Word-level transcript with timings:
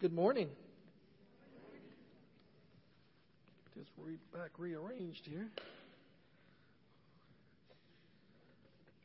Good 0.00 0.12
morning. 0.12 0.48
Just 3.76 3.90
re- 3.96 4.18
back 4.32 4.50
rearranged 4.58 5.22
here. 5.24 5.48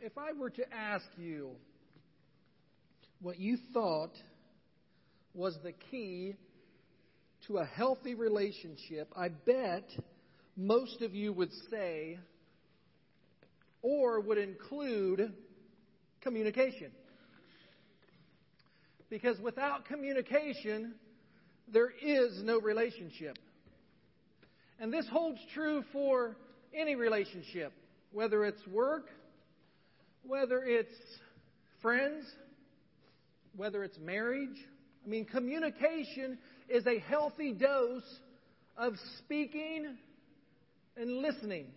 If 0.02 0.18
I 0.18 0.34
were 0.34 0.50
to 0.50 0.74
ask 0.74 1.06
you 1.16 1.52
what 3.22 3.40
you 3.40 3.58
thought 3.72 4.18
was 5.36 5.58
the 5.64 5.74
key 5.92 6.36
to 7.48 7.58
a 7.58 7.66
healthy 7.66 8.16
relationship, 8.16 9.14
I 9.16 9.30
bet 9.30 9.88
most 10.58 11.04
of 11.04 11.14
you 11.14 11.32
would 11.34 11.52
say 11.70 12.18
or 13.84 14.20
would 14.22 14.40
include 14.40 15.34
communication. 16.22 16.92
Because 19.10 19.40
without 19.40 19.86
communication, 19.86 20.94
there 21.72 21.92
is 22.02 22.42
no 22.44 22.60
relationship. 22.60 23.38
And 24.80 24.94
this 24.94 25.08
holds 25.12 25.40
true 25.54 25.84
for 25.92 26.36
any 26.74 26.96
relationship, 26.96 27.74
whether 28.12 28.46
it's 28.46 28.66
work, 28.68 29.08
whether 30.24 30.64
it's 30.64 30.94
friends, 31.82 32.26
whether 33.56 33.84
it's 33.84 33.98
marriage. 33.98 34.58
I 35.06 35.10
mean, 35.10 35.26
communication 35.26 36.38
is 36.70 36.86
a 36.86 37.00
healthy 37.00 37.54
dose 37.54 38.20
of 38.78 38.94
speaking 39.18 39.98
and 40.96 41.18
listening. 41.18 41.68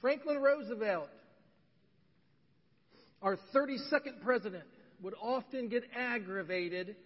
Franklin 0.00 0.38
Roosevelt 0.38 1.08
our 3.22 3.38
32nd 3.54 4.20
president 4.22 4.64
would 5.00 5.14
often 5.20 5.68
get 5.68 5.84
aggravated 5.96 6.96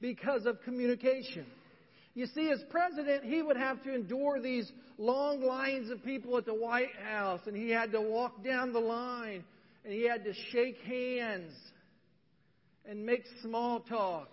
because 0.00 0.46
of 0.46 0.60
communication. 0.62 1.46
You 2.14 2.26
see, 2.26 2.50
as 2.50 2.62
president, 2.70 3.24
he 3.24 3.42
would 3.42 3.56
have 3.56 3.82
to 3.84 3.94
endure 3.94 4.40
these 4.40 4.70
long 4.98 5.42
lines 5.42 5.90
of 5.90 6.04
people 6.04 6.36
at 6.38 6.46
the 6.46 6.54
White 6.54 6.94
House, 7.02 7.40
and 7.46 7.56
he 7.56 7.70
had 7.70 7.92
to 7.92 8.00
walk 8.00 8.44
down 8.44 8.72
the 8.72 8.80
line, 8.80 9.44
and 9.84 9.92
he 9.92 10.08
had 10.08 10.24
to 10.24 10.32
shake 10.52 10.78
hands 10.82 11.52
and 12.86 13.04
make 13.04 13.24
small 13.42 13.80
talk. 13.80 14.28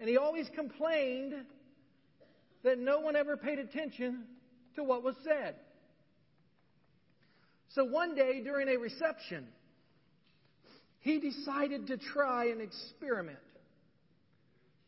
And 0.00 0.08
he 0.08 0.16
always 0.16 0.48
complained 0.54 1.34
that 2.64 2.78
no 2.78 3.00
one 3.00 3.16
ever 3.16 3.36
paid 3.36 3.58
attention 3.58 4.24
to 4.76 4.82
what 4.82 5.02
was 5.02 5.14
said. 5.22 5.56
So 7.74 7.84
one 7.84 8.14
day 8.14 8.40
during 8.42 8.68
a 8.68 8.76
reception, 8.76 9.46
he 11.00 11.20
decided 11.20 11.86
to 11.86 11.96
try 11.96 12.46
an 12.46 12.60
experiment. 12.60 13.38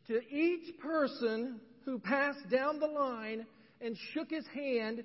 To 0.07 0.19
each 0.29 0.77
person 0.79 1.61
who 1.85 1.97
passed 1.97 2.49
down 2.51 2.79
the 2.79 2.87
line 2.87 3.45
and 3.81 3.95
shook 4.13 4.29
his 4.29 4.45
hand, 4.53 5.03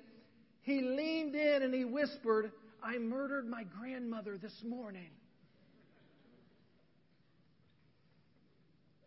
he 0.61 0.81
leaned 0.81 1.35
in 1.35 1.63
and 1.63 1.73
he 1.73 1.85
whispered, 1.85 2.51
I 2.83 2.97
murdered 2.97 3.47
my 3.47 3.63
grandmother 3.79 4.37
this 4.37 4.55
morning. 4.65 5.09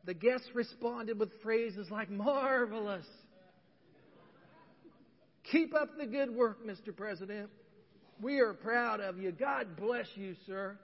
The 0.04 0.14
guests 0.14 0.48
responded 0.54 1.18
with 1.18 1.30
phrases 1.42 1.90
like, 1.90 2.10
Marvelous. 2.10 3.06
Keep 5.50 5.74
up 5.74 5.90
the 5.98 6.06
good 6.06 6.34
work, 6.34 6.66
Mr. 6.66 6.96
President. 6.96 7.50
We 8.22 8.38
are 8.38 8.54
proud 8.54 9.00
of 9.00 9.18
you. 9.18 9.32
God 9.32 9.76
bless 9.76 10.06
you, 10.14 10.36
sir. 10.46 10.78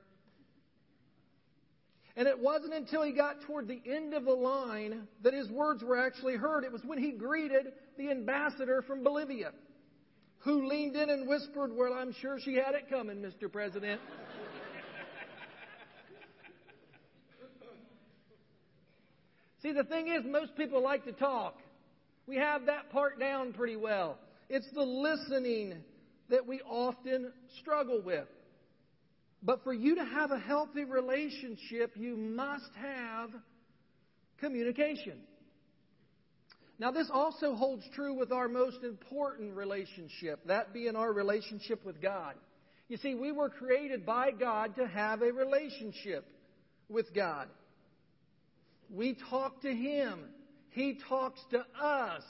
And 2.17 2.27
it 2.27 2.37
wasn't 2.37 2.75
until 2.75 3.05
he 3.05 3.13
got 3.13 3.43
toward 3.47 3.69
the 3.69 3.81
end 3.87 4.13
of 4.13 4.25
the 4.25 4.33
line 4.33 5.07
that 5.23 5.33
his 5.33 5.49
words 5.49 5.85
were 5.85 6.05
actually 6.05 6.35
heard. 6.35 6.65
It 6.65 6.73
was 6.73 6.83
when 6.85 6.99
he 6.99 7.13
greeted 7.13 7.69
the 7.97 8.11
ambassador 8.11 8.83
from 8.83 9.05
Bolivia, 9.05 9.53
who 10.39 10.67
leaned 10.67 10.97
in 10.97 11.11
and 11.11 11.29
whispered, 11.29 11.71
Well, 11.73 11.93
I'm 11.93 12.13
sure 12.21 12.41
she 12.41 12.55
had 12.57 12.75
it 12.75 12.91
coming, 12.91 13.19
Mr. 13.19 13.49
President. 13.51 14.01
See, 19.63 19.71
the 19.71 19.85
thing 19.85 20.09
is, 20.09 20.25
most 20.27 20.57
people 20.57 20.83
like 20.83 21.05
to 21.05 21.13
talk. 21.13 21.55
We 22.27 22.35
have 22.35 22.67
that 22.67 22.91
part 22.91 23.21
down 23.21 23.53
pretty 23.53 23.77
well. 23.77 24.19
It's 24.49 24.67
the 24.75 24.83
listening 24.83 25.75
that 26.29 26.47
we 26.47 26.61
often 26.63 27.33
struggle 27.61 28.03
with. 28.03 28.29
But 29.43 29.63
for 29.63 29.73
you 29.73 29.95
to 29.97 30.05
have 30.05 30.31
a 30.31 30.39
healthy 30.39 30.85
relationship, 30.85 31.93
you 31.97 32.17
must 32.17 32.71
have 32.81 33.31
communication. 34.41 35.21
Now, 36.81 36.93
this 36.93 37.11
also 37.13 37.55
holds 37.55 37.85
true 37.95 38.15
with 38.15 38.31
our 38.31 38.49
most 38.49 38.85
important 38.85 39.55
relationship, 39.55 40.41
that 40.47 40.73
being 40.73 40.95
our 40.95 41.13
relationship 41.13 41.85
with 41.85 42.01
God. 42.01 42.35
You 42.89 42.97
see, 42.97 43.15
we 43.15 43.33
were 43.33 43.51
created 43.51 44.07
by 44.07 44.31
God 44.31 44.77
to 44.77 44.87
have 44.87 45.23
a 45.23 45.33
relationship 45.33 46.25
with 46.89 47.13
God. 47.15 47.49
We 48.91 49.17
talk 49.29 49.61
to 49.63 49.75
Him, 49.75 50.21
He 50.71 50.99
talks 51.09 51.41
to 51.51 51.65
us. 51.81 52.23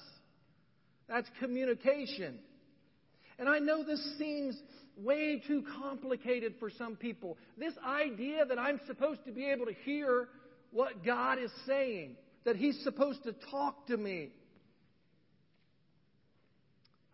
That's 1.09 1.29
communication. 1.41 2.39
And 3.39 3.49
I 3.49 3.59
know 3.59 3.85
this 3.85 4.19
seems 4.19 4.57
way 4.97 5.41
too 5.47 5.65
complicated 5.81 6.55
for 6.59 6.71
some 6.71 6.97
people. 6.97 7.37
This 7.57 7.75
idea 7.87 8.45
that 8.45 8.59
I'm 8.59 8.81
supposed 8.87 9.25
to 9.27 9.33
be 9.33 9.47
able 9.51 9.67
to 9.67 9.75
hear 9.85 10.29
what 10.73 11.05
God 11.05 11.39
is 11.39 11.51
saying, 11.67 12.17
that 12.45 12.57
He's 12.57 12.79
supposed 12.83 13.23
to 13.25 13.35
talk 13.51 13.87
to 13.87 13.97
me. 13.97 14.31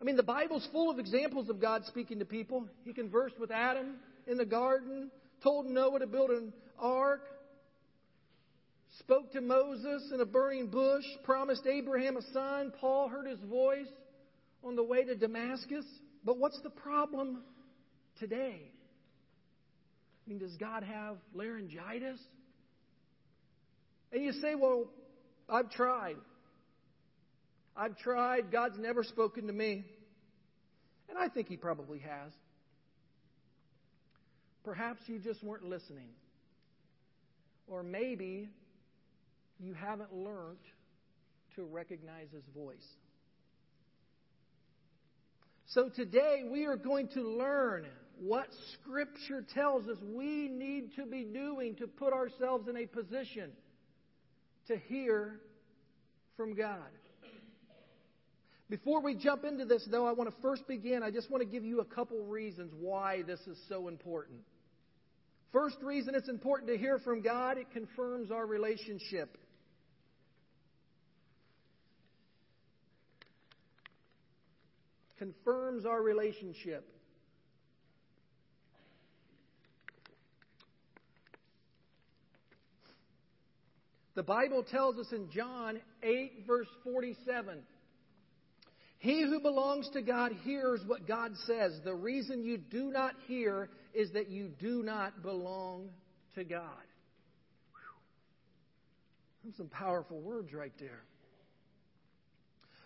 I 0.01 0.03
mean, 0.03 0.17
the 0.17 0.23
Bible's 0.23 0.67
full 0.71 0.89
of 0.91 0.99
examples 0.99 1.49
of 1.49 1.61
God 1.61 1.83
speaking 1.85 2.19
to 2.19 2.25
people. 2.25 2.65
He 2.83 2.93
conversed 2.93 3.39
with 3.39 3.51
Adam 3.51 3.95
in 4.27 4.37
the 4.37 4.45
garden, 4.45 5.09
told 5.41 5.67
Noah 5.67 5.99
to 5.99 6.07
build 6.07 6.31
an 6.31 6.53
ark, 6.77 7.21
spoke 8.99 9.31
to 9.33 9.41
Moses 9.41 10.11
in 10.13 10.19
a 10.21 10.25
burning 10.25 10.67
bush, 10.67 11.05
promised 11.23 11.65
Abraham 11.65 12.17
a 12.17 12.21
son. 12.33 12.73
Paul 12.79 13.07
heard 13.07 13.27
his 13.27 13.39
voice 13.49 13.87
on 14.63 14.75
the 14.75 14.83
way 14.83 15.03
to 15.03 15.15
Damascus. 15.15 15.85
But 16.25 16.39
what's 16.39 16.59
the 16.61 16.71
problem 16.71 17.43
today? 18.19 18.71
I 20.25 20.29
mean, 20.29 20.39
does 20.39 20.55
God 20.57 20.83
have 20.83 21.17
laryngitis? 21.35 22.19
And 24.11 24.23
you 24.23 24.31
say, 24.33 24.55
well, 24.55 24.85
I've 25.47 25.69
tried. 25.69 26.15
I've 27.77 27.97
tried. 27.99 28.51
God's 28.51 28.79
never 28.79 29.03
spoken 29.03 29.45
to 29.47 29.53
me. 29.53 29.85
And 31.09 31.17
I 31.17 31.29
think 31.29 31.47
He 31.47 31.57
probably 31.57 31.99
has. 31.99 32.31
Perhaps 34.63 35.01
you 35.05 35.19
just 35.19 35.43
weren't 35.43 35.65
listening. 35.65 36.09
Or 37.67 37.83
maybe 37.83 38.49
you 39.59 39.73
haven't 39.75 40.11
learned 40.11 40.57
to 41.55 41.63
recognize 41.63 42.27
His 42.33 42.43
voice. 42.55 42.87
So 45.75 45.89
today 45.89 46.43
we 46.49 46.67
are 46.67 46.77
going 46.77 47.09
to 47.15 47.21
learn 47.21 47.85
what 48.17 48.47
Scripture 48.71 49.45
tells 49.53 49.89
us 49.89 49.97
we 50.15 50.47
need 50.47 50.95
to 50.95 51.05
be 51.05 51.25
doing 51.25 51.75
to 51.75 51.85
put 51.85 52.13
ourselves 52.13 52.69
in 52.69 52.77
a 52.77 52.85
position 52.85 53.51
to 54.69 54.77
hear 54.77 55.41
from 56.37 56.55
God. 56.55 56.77
Before 58.69 59.01
we 59.01 59.15
jump 59.15 59.43
into 59.43 59.65
this, 59.65 59.85
though, 59.91 60.07
I 60.07 60.13
want 60.13 60.33
to 60.33 60.41
first 60.41 60.65
begin. 60.65 61.03
I 61.03 61.11
just 61.11 61.29
want 61.29 61.43
to 61.43 61.49
give 61.49 61.65
you 61.65 61.81
a 61.81 61.85
couple 61.85 62.23
reasons 62.23 62.71
why 62.79 63.23
this 63.23 63.41
is 63.41 63.57
so 63.67 63.89
important. 63.89 64.39
First 65.51 65.75
reason 65.81 66.15
it's 66.15 66.29
important 66.29 66.69
to 66.69 66.77
hear 66.77 66.99
from 66.99 67.21
God, 67.21 67.57
it 67.57 67.67
confirms 67.73 68.31
our 68.31 68.45
relationship. 68.45 69.37
Confirms 75.25 75.85
our 75.85 76.01
relationship. 76.01 76.87
The 84.13 84.23
Bible 84.23 84.63
tells 84.63 84.97
us 84.97 85.07
in 85.11 85.29
John 85.31 85.81
8, 86.03 86.43
verse 86.47 86.67
47 86.83 87.59
He 88.99 89.23
who 89.23 89.39
belongs 89.41 89.89
to 89.93 90.01
God 90.01 90.31
hears 90.43 90.79
what 90.85 91.07
God 91.07 91.31
says. 91.45 91.73
The 91.83 91.95
reason 91.95 92.43
you 92.43 92.57
do 92.57 92.91
not 92.91 93.13
hear 93.27 93.69
is 93.93 94.11
that 94.13 94.29
you 94.29 94.49
do 94.59 94.83
not 94.83 95.21
belong 95.21 95.89
to 96.35 96.43
God. 96.43 96.69
Some 99.57 99.67
powerful 99.67 100.19
words 100.21 100.53
right 100.53 100.73
there. 100.79 101.03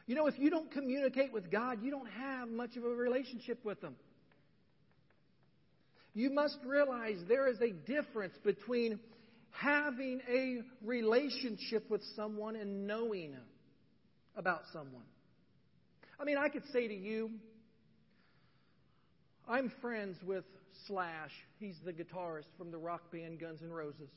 You 0.09 0.15
know, 0.15 0.25
if 0.25 0.39
you 0.39 0.49
don't 0.49 0.71
communicate 0.71 1.31
with 1.31 1.51
God, 1.51 1.83
you 1.83 1.91
don't 1.91 2.09
have 2.09 2.49
much 2.49 2.75
of 2.75 2.83
a 2.83 2.89
relationship 2.89 3.63
with 3.63 3.79
Him. 3.79 3.95
You 6.15 6.31
must 6.31 6.57
realize 6.65 7.17
there 7.27 7.47
is 7.47 7.61
a 7.61 7.69
difference 7.69 8.33
between 8.43 8.99
having 9.51 10.19
a 10.27 10.61
relationship 10.83 11.91
with 11.91 12.01
someone 12.15 12.55
and 12.55 12.87
knowing 12.87 13.35
about 14.35 14.61
someone. 14.73 15.03
I 16.19 16.23
mean, 16.23 16.39
I 16.39 16.49
could 16.49 16.63
say 16.73 16.87
to 16.87 16.95
you, 16.95 17.29
I'm 19.47 19.71
friends 19.79 20.17
with 20.25 20.43
Slash. 20.87 21.29
He's 21.59 21.77
the 21.85 21.93
guitarist 21.93 22.47
from 22.57 22.71
the 22.71 22.79
rock 22.79 23.11
band 23.11 23.39
Guns 23.39 23.59
N' 23.61 23.69
Roses. 23.69 24.09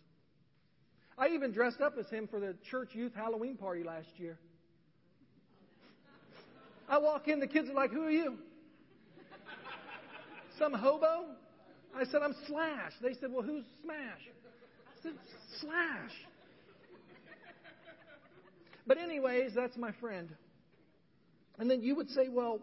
I 1.18 1.28
even 1.34 1.52
dressed 1.52 1.82
up 1.82 1.96
as 2.00 2.08
him 2.08 2.28
for 2.28 2.40
the 2.40 2.56
church 2.70 2.94
youth 2.94 3.12
Halloween 3.14 3.58
party 3.58 3.82
last 3.84 4.08
year. 4.16 4.38
I 6.88 6.98
walk 6.98 7.28
in, 7.28 7.40
the 7.40 7.46
kids 7.46 7.68
are 7.70 7.74
like, 7.74 7.92
Who 7.92 8.02
are 8.02 8.10
you? 8.10 8.38
Some 10.58 10.72
hobo? 10.72 11.26
I 11.94 12.04
said, 12.04 12.22
I'm 12.22 12.34
Slash. 12.46 12.92
They 13.02 13.14
said, 13.14 13.30
Well, 13.32 13.42
who's 13.42 13.64
Smash? 13.82 14.20
I 14.28 15.02
said, 15.02 15.12
Slash. 15.60 16.12
But, 18.86 18.98
anyways, 18.98 19.52
that's 19.54 19.76
my 19.76 19.92
friend. 20.00 20.28
And 21.58 21.70
then 21.70 21.82
you 21.82 21.94
would 21.96 22.10
say, 22.10 22.28
Well, 22.28 22.60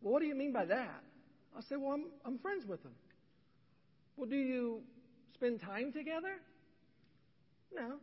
what 0.00 0.20
do 0.20 0.26
you 0.26 0.34
mean 0.34 0.52
by 0.52 0.66
that? 0.66 1.02
I 1.56 1.60
say, 1.62 1.76
Well, 1.76 1.92
I'm, 1.92 2.04
I'm 2.24 2.38
friends 2.38 2.64
with 2.66 2.82
him. 2.84 2.92
Well, 4.16 4.28
do 4.28 4.36
you 4.36 4.80
spend 5.34 5.60
time 5.60 5.92
together? 5.92 6.34
No. 7.74 7.94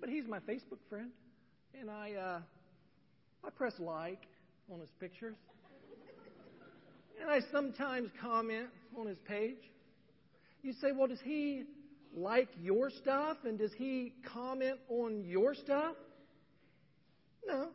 But 0.00 0.08
he's 0.08 0.26
my 0.26 0.40
Facebook 0.40 0.80
friend. 0.88 1.10
And 1.78 1.90
I, 1.90 2.12
uh, 2.12 2.38
I 3.46 3.50
press 3.50 3.74
like 3.78 4.20
on 4.72 4.80
his 4.80 4.88
pictures. 5.00 5.36
And 7.20 7.30
I 7.30 7.40
sometimes 7.52 8.10
comment 8.20 8.68
on 8.98 9.06
his 9.06 9.18
page. 9.26 9.58
You 10.62 10.72
say, 10.80 10.92
well, 10.92 11.08
does 11.08 11.20
he 11.22 11.64
like 12.16 12.48
your 12.60 12.90
stuff 12.90 13.38
and 13.44 13.58
does 13.58 13.72
he 13.76 14.12
comment 14.32 14.78
on 14.88 15.24
your 15.24 15.54
stuff? 15.54 15.94
No. 17.46 17.68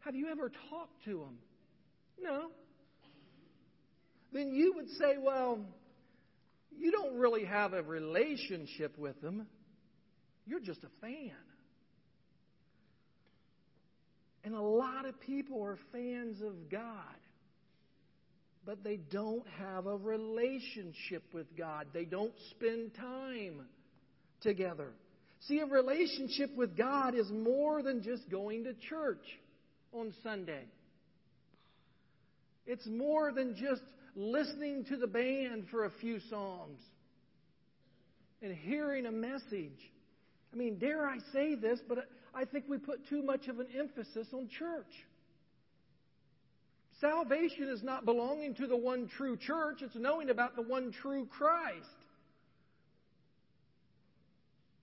Have 0.00 0.14
you 0.14 0.28
ever 0.28 0.50
talked 0.70 1.04
to 1.04 1.22
him? 1.22 1.38
No. 2.20 2.50
Then 4.32 4.52
you 4.52 4.74
would 4.74 4.90
say, 4.98 5.16
well, 5.18 5.58
you 6.76 6.90
don't 6.90 7.16
really 7.18 7.44
have 7.44 7.72
a 7.72 7.82
relationship 7.82 8.98
with 8.98 9.20
him. 9.22 9.46
You're 10.46 10.60
just 10.60 10.82
a 10.82 10.90
fan. 11.00 11.30
And 14.44 14.54
a 14.54 14.60
lot 14.60 15.06
of 15.06 15.18
people 15.20 15.62
are 15.64 15.78
fans 15.90 16.42
of 16.42 16.70
God, 16.70 17.16
but 18.66 18.84
they 18.84 18.96
don't 18.96 19.46
have 19.58 19.86
a 19.86 19.96
relationship 19.96 21.22
with 21.32 21.46
God. 21.56 21.86
They 21.94 22.04
don't 22.04 22.34
spend 22.50 22.94
time 22.94 23.66
together. 24.42 24.90
See, 25.48 25.60
a 25.60 25.66
relationship 25.66 26.54
with 26.56 26.76
God 26.76 27.14
is 27.14 27.30
more 27.30 27.82
than 27.82 28.02
just 28.02 28.28
going 28.30 28.64
to 28.64 28.74
church 28.88 29.24
on 29.92 30.12
Sunday. 30.22 30.64
It's 32.66 32.86
more 32.86 33.32
than 33.32 33.56
just 33.56 33.82
listening 34.16 34.84
to 34.86 34.96
the 34.96 35.06
band 35.06 35.66
for 35.70 35.84
a 35.84 35.90
few 36.00 36.20
songs 36.30 36.80
and 38.42 38.54
hearing 38.54 39.06
a 39.06 39.12
message. 39.12 39.78
I 40.54 40.56
mean, 40.56 40.78
dare 40.78 41.04
I 41.06 41.18
say 41.32 41.56
this, 41.56 41.80
but 41.88 42.08
I 42.32 42.44
think 42.44 42.66
we 42.68 42.78
put 42.78 43.08
too 43.08 43.22
much 43.22 43.48
of 43.48 43.58
an 43.58 43.66
emphasis 43.76 44.28
on 44.32 44.48
church. 44.48 44.86
Salvation 47.00 47.68
is 47.68 47.82
not 47.82 48.04
belonging 48.04 48.54
to 48.54 48.68
the 48.68 48.76
one 48.76 49.08
true 49.08 49.36
church, 49.36 49.82
it's 49.82 49.96
knowing 49.96 50.30
about 50.30 50.54
the 50.54 50.62
one 50.62 50.92
true 51.02 51.26
Christ. 51.26 51.86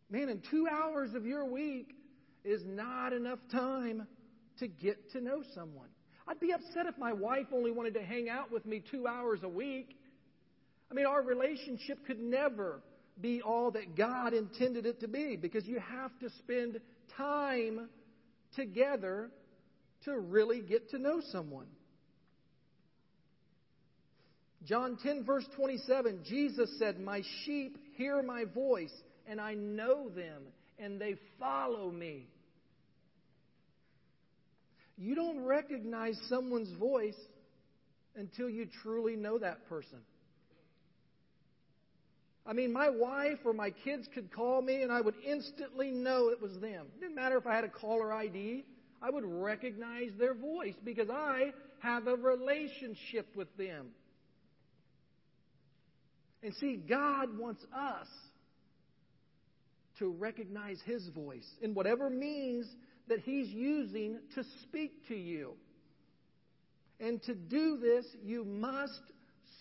Man, 0.10 0.28
in 0.28 0.42
two 0.52 0.68
hours 0.70 1.14
of 1.14 1.26
your 1.26 1.46
week 1.46 1.96
is 2.44 2.62
not 2.66 3.14
enough 3.14 3.40
time 3.50 4.08
to 4.60 4.68
get 4.68 5.12
to 5.14 5.22
know 5.22 5.42
someone. 5.56 5.88
I'd 6.28 6.40
be 6.42 6.52
upset 6.52 6.86
if 6.86 6.98
my 6.98 7.14
wife 7.14 7.48
only 7.54 7.72
wanted 7.72 7.94
to 7.94 8.04
hang 8.04 8.28
out 8.28 8.52
with 8.52 8.66
me 8.66 8.84
two 8.92 9.08
hours 9.08 9.40
a 9.44 9.50
week. 9.50 9.98
I 10.92 10.94
mean, 10.94 11.06
our 11.06 11.22
relationship 11.22 12.06
could 12.06 12.20
never 12.20 12.82
be 13.22 13.42
all 13.42 13.72
that 13.72 13.96
God 13.96 14.34
intended 14.34 14.86
it 14.86 15.00
to 15.02 15.08
be 15.08 15.36
because 15.36 15.66
you 15.66 15.80
have 15.80 16.18
to 16.20 16.30
spend 16.40 16.80
time 17.18 17.90
together 18.56 19.30
to 20.06 20.18
really 20.18 20.62
get 20.62 20.90
to 20.92 20.98
know 20.98 21.22
someone. 21.32 21.68
John 24.64 24.98
10, 25.02 25.24
verse 25.26 25.46
27, 25.56 26.22
Jesus 26.28 26.70
said, 26.78 27.00
My 27.00 27.24
sheep 27.44 27.78
hear 27.96 28.22
my 28.22 28.46
voice, 28.46 28.94
and 29.28 29.42
I 29.42 29.56
know 29.56 30.10
them, 30.10 30.44
and 30.78 31.02
they 31.02 31.16
follow 31.40 31.90
me. 31.92 32.28
You 34.98 35.16
don't 35.16 35.44
recognize 35.44 36.20
someone's 36.30 36.72
voice 36.78 37.18
until 38.16 38.50
you 38.50 38.68
truly 38.84 39.16
know 39.16 39.40
that 39.40 39.68
person. 39.68 40.00
I 42.46 42.54
mean, 42.54 42.74
my 42.74 42.90
wife 42.90 43.40
or 43.46 43.54
my 43.54 43.70
kids 43.70 44.08
could 44.14 44.32
call 44.32 44.62
me 44.62 44.82
and 44.82 44.92
I 44.92 45.02
would 45.02 45.16
instantly 45.26 45.92
know 45.92 46.30
it 46.30 46.42
was 46.42 46.54
them. 46.54 46.88
It 46.96 47.02
didn't 47.02 47.16
matter 47.16 47.38
if 47.38 47.46
I 47.46 47.56
had 47.56 47.64
a 47.64 47.70
caller 47.70 48.12
ID, 48.12 48.66
I 49.02 49.10
would 49.10 49.26
recognize 49.26 50.12
their 50.18 50.34
voice 50.34 50.76
because 50.84 51.10
I 51.10 51.54
have 51.80 52.08
a 52.08 52.16
relationship 52.16 53.28
with 53.36 53.56
them. 53.58 53.88
And 56.44 56.54
see, 56.56 56.78
God 56.78 57.38
wants 57.38 57.64
us 57.76 58.08
to 60.00 60.10
recognize 60.10 60.80
His 60.86 61.08
voice 61.10 61.48
in 61.62 61.74
whatever 61.74 62.10
means 62.10 62.68
that 63.08 63.20
He's 63.20 63.50
using 63.50 64.20
to 64.36 64.44
speak 64.64 65.08
to 65.08 65.16
you. 65.16 65.54
And 67.00 67.22
to 67.24 67.36
do 67.36 67.78
this, 67.78 68.06
you 68.24 68.44
must 68.44 69.02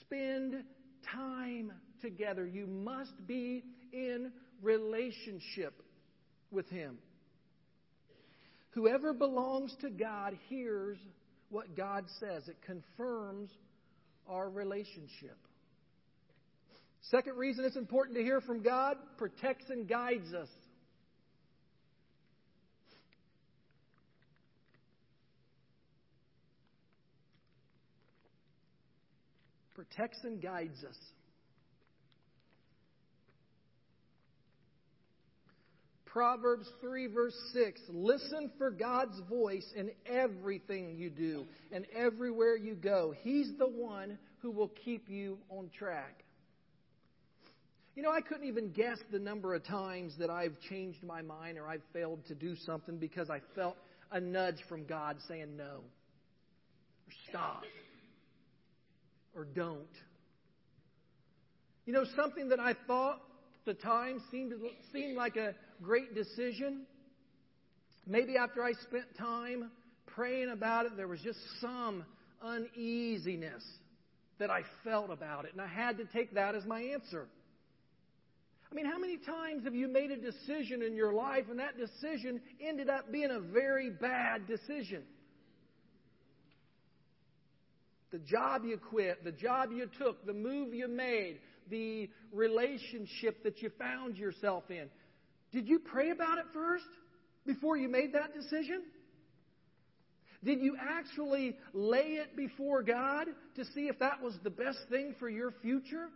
spend 0.00 0.65
time 1.15 1.73
together. 2.00 2.47
You 2.47 2.67
must 2.67 3.12
be 3.26 3.62
in 3.93 4.32
relationship 4.62 5.82
with 6.50 6.69
Him. 6.69 6.99
Whoever 8.70 9.12
belongs 9.12 9.75
to 9.81 9.91
God 9.91 10.37
hears 10.49 10.99
what 11.50 11.76
God 11.76 12.05
says, 12.20 12.47
it 12.49 12.56
confirms 12.64 13.50
our 14.29 14.49
relationship. 14.49 15.37
Second 17.02 17.37
reason 17.37 17.64
it's 17.64 17.76
important 17.76 18.17
to 18.17 18.23
hear 18.23 18.41
from 18.41 18.62
God 18.62 18.97
protects 19.17 19.64
and 19.71 19.88
guides 19.88 20.33
us. 20.33 20.49
Protects 29.75 30.19
and 30.25 30.40
guides 30.40 30.85
us. 30.85 30.97
Proverbs 36.12 36.69
3, 36.81 37.07
verse 37.07 37.37
6 37.52 37.81
Listen 37.88 38.50
for 38.59 38.71
God's 38.71 39.19
voice 39.29 39.67
in 39.76 39.90
everything 40.07 40.97
you 40.97 41.09
do 41.09 41.45
and 41.71 41.87
everywhere 41.95 42.57
you 42.57 42.75
go. 42.75 43.14
He's 43.23 43.52
the 43.59 43.69
one 43.69 44.19
who 44.40 44.50
will 44.50 44.73
keep 44.85 45.09
you 45.09 45.38
on 45.49 45.71
track. 45.79 46.25
You 47.95 48.02
know, 48.02 48.11
I 48.11 48.21
couldn't 48.21 48.49
even 48.49 48.71
guess 48.71 48.99
the 49.12 49.19
number 49.19 49.55
of 49.55 49.64
times 49.64 50.14
that 50.19 50.31
I've 50.31 50.59
changed 50.69 51.02
my 51.02 51.23
mind 51.23 51.59
or 51.59 51.69
I've 51.69 51.83
failed 51.93 52.25
to 52.26 52.35
do 52.35 52.57
something 52.64 52.99
because 52.99 53.31
I 53.31 53.40
felt 53.55 53.76
a 54.11 54.21
nudge 54.21 54.59
from 54.69 54.87
God 54.87 55.17
saying 55.29 55.57
no, 55.57 55.64
or 55.64 57.12
stop, 57.29 57.62
or 59.35 59.45
don't. 59.45 59.81
You 61.87 61.93
know, 61.93 62.05
something 62.17 62.49
that 62.49 62.61
I 62.61 62.75
thought 62.87 63.21
the 63.64 63.75
time 63.75 64.23
seemed, 64.31 64.52
seemed 64.93 65.17
like 65.17 65.37
a 65.37 65.55
great 65.83 66.14
decision. 66.14 66.83
Maybe 68.07 68.37
after 68.37 68.62
I 68.62 68.73
spent 68.73 69.05
time 69.19 69.71
praying 70.07 70.50
about 70.50 70.87
it, 70.87 70.97
there 70.97 71.09
was 71.09 71.21
just 71.21 71.38
some 71.61 72.05
uneasiness 72.43 73.62
that 74.38 74.50
I 74.50 74.62
felt 74.85 75.11
about 75.11 75.45
it, 75.45 75.52
and 75.52 75.61
I 75.61 75.67
had 75.67 75.99
to 75.99 76.05
take 76.07 76.35
that 76.35 76.55
as 76.55 76.64
my 76.64 76.81
answer. 76.81 77.26
I 78.71 78.75
mean, 78.75 78.87
how 78.87 78.99
many 78.99 79.19
times 79.19 79.64
have 79.64 79.75
you 79.75 79.88
made 79.88 80.11
a 80.11 80.17
decision 80.17 80.83
in 80.83 80.95
your 80.95 81.12
life 81.12 81.45
and 81.50 81.59
that 81.59 81.76
decision 81.76 82.40
ended 82.61 82.88
up 82.88 83.11
being 83.11 83.31
a 83.31 83.40
very 83.40 83.90
bad 83.90 84.47
decision? 84.47 85.02
The 88.12 88.19
job 88.19 88.64
you 88.64 88.79
quit, 88.79 89.25
the 89.25 89.33
job 89.33 89.71
you 89.73 89.88
took, 89.99 90.25
the 90.25 90.33
move 90.33 90.73
you 90.73 90.88
made, 90.88 91.38
the 91.71 92.11
relationship 92.33 93.43
that 93.45 93.62
you 93.62 93.71
found 93.79 94.17
yourself 94.17 94.65
in. 94.71 94.89
Did 95.53 95.69
you 95.69 95.79
pray 95.79 96.11
about 96.11 96.39
it 96.39 96.45
first 96.53 96.85
before 97.47 97.77
you 97.77 97.89
made 97.89 98.12
that 98.15 98.35
decision? 98.35 98.83
Did 100.43 100.61
you 100.61 100.77
actually 100.81 101.57
lay 101.75 102.19
it 102.19 102.37
before 102.37 102.83
God 102.83 103.27
to 103.57 103.65
see 103.75 103.89
if 103.89 103.99
that 103.99 104.23
was 104.23 104.35
the 104.43 104.50
best 104.50 104.79
thing 104.89 105.15
for 105.19 105.29
your 105.29 105.53
future? 105.62 106.09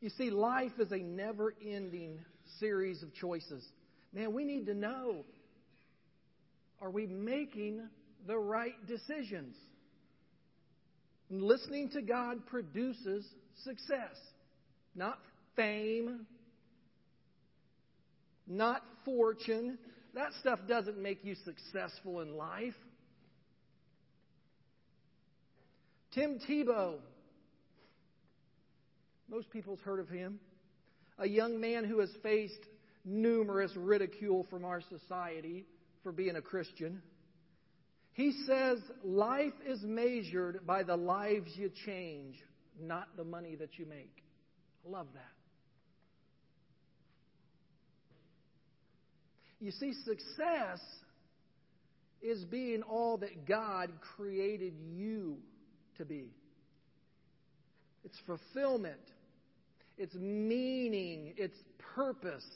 You 0.00 0.10
see, 0.10 0.30
life 0.30 0.72
is 0.78 0.92
a 0.92 0.98
never 0.98 1.54
ending 1.62 2.18
series 2.60 3.02
of 3.02 3.14
choices. 3.14 3.64
Man, 4.12 4.32
we 4.32 4.44
need 4.44 4.66
to 4.66 4.74
know 4.74 5.24
are 6.80 6.90
we 6.90 7.06
making 7.06 7.80
the 8.26 8.36
right 8.36 8.74
decisions? 8.86 9.54
Listening 11.30 11.90
to 11.90 12.02
God 12.02 12.46
produces 12.46 13.24
success, 13.64 14.16
not 14.94 15.18
fame, 15.56 16.26
not 18.46 18.82
fortune. 19.04 19.78
That 20.14 20.32
stuff 20.40 20.60
doesn't 20.68 21.00
make 21.00 21.24
you 21.24 21.34
successful 21.44 22.20
in 22.20 22.36
life. 22.36 22.74
Tim 26.14 26.38
Tebow, 26.48 26.98
most 29.28 29.50
people's 29.50 29.80
heard 29.80 29.98
of 29.98 30.08
him. 30.08 30.38
A 31.18 31.28
young 31.28 31.60
man 31.60 31.84
who 31.84 32.00
has 32.00 32.10
faced 32.22 32.60
numerous 33.04 33.74
ridicule 33.76 34.46
from 34.50 34.64
our 34.64 34.80
society 34.80 35.64
for 36.02 36.12
being 36.12 36.36
a 36.36 36.42
Christian. 36.42 37.02
He 38.14 38.32
says 38.46 38.78
life 39.02 39.52
is 39.66 39.82
measured 39.82 40.64
by 40.64 40.84
the 40.84 40.96
lives 40.96 41.50
you 41.56 41.70
change, 41.84 42.36
not 42.80 43.08
the 43.16 43.24
money 43.24 43.56
that 43.56 43.76
you 43.76 43.86
make. 43.86 44.22
I 44.86 44.90
love 44.90 45.08
that. 45.14 45.22
You 49.60 49.72
see, 49.72 49.94
success 50.04 50.80
is 52.22 52.44
being 52.44 52.82
all 52.82 53.16
that 53.18 53.46
God 53.46 53.90
created 54.16 54.74
you 54.94 55.38
to 55.98 56.04
be. 56.04 56.30
It's 58.04 58.18
fulfillment, 58.26 59.00
it's 59.98 60.14
meaning, 60.14 61.34
it's 61.36 61.56
purpose. 61.96 62.46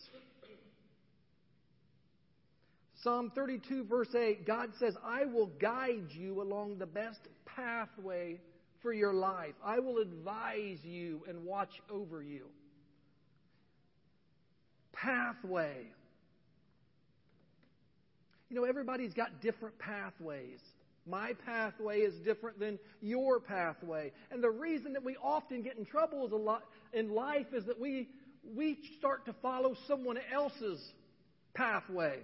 Psalm 3.02 3.31
32, 3.35 3.85
verse 3.85 4.12
8, 4.14 4.47
God 4.47 4.71
says, 4.81 4.95
I 5.05 5.25
will 5.25 5.47
guide 5.61 6.09
you 6.11 6.43
along 6.43 6.78
the 6.78 6.87
best 6.87 7.21
pathway 7.47 8.40
for 8.83 8.93
your 8.93 9.12
life. 9.12 9.55
I 9.64 9.78
will 9.78 9.99
advise 9.99 10.78
you 10.83 11.23
and 11.28 11.45
watch 11.45 11.71
over 11.90 12.23
you. 12.23 12.47
Pathway. 14.93 15.87
You 18.50 18.57
know, 18.57 18.64
everybody's 18.64 19.14
got 19.14 19.40
different 19.40 19.78
pathways. 19.78 20.59
My 21.07 21.35
pathway 21.47 22.00
is 22.00 22.14
different 22.25 22.59
than 22.59 22.78
your 23.00 23.40
pathway. 23.40 24.12
And 24.31 24.43
the 24.43 24.50
reason 24.50 24.93
that 24.95 25.05
we 25.05 25.17
often 25.23 25.62
get 25.62 25.78
in 25.78 25.85
trouble 25.85 26.26
is 26.26 26.33
a 26.33 26.37
lot 26.37 26.64
in 26.93 27.14
life 27.14 27.47
is 27.52 27.64
that 27.67 27.81
we 27.81 28.09
we 28.57 28.78
start 28.99 29.26
to 29.26 29.35
follow 29.43 29.75
someone 29.87 30.19
else's 30.33 30.81
pathway. 31.55 32.19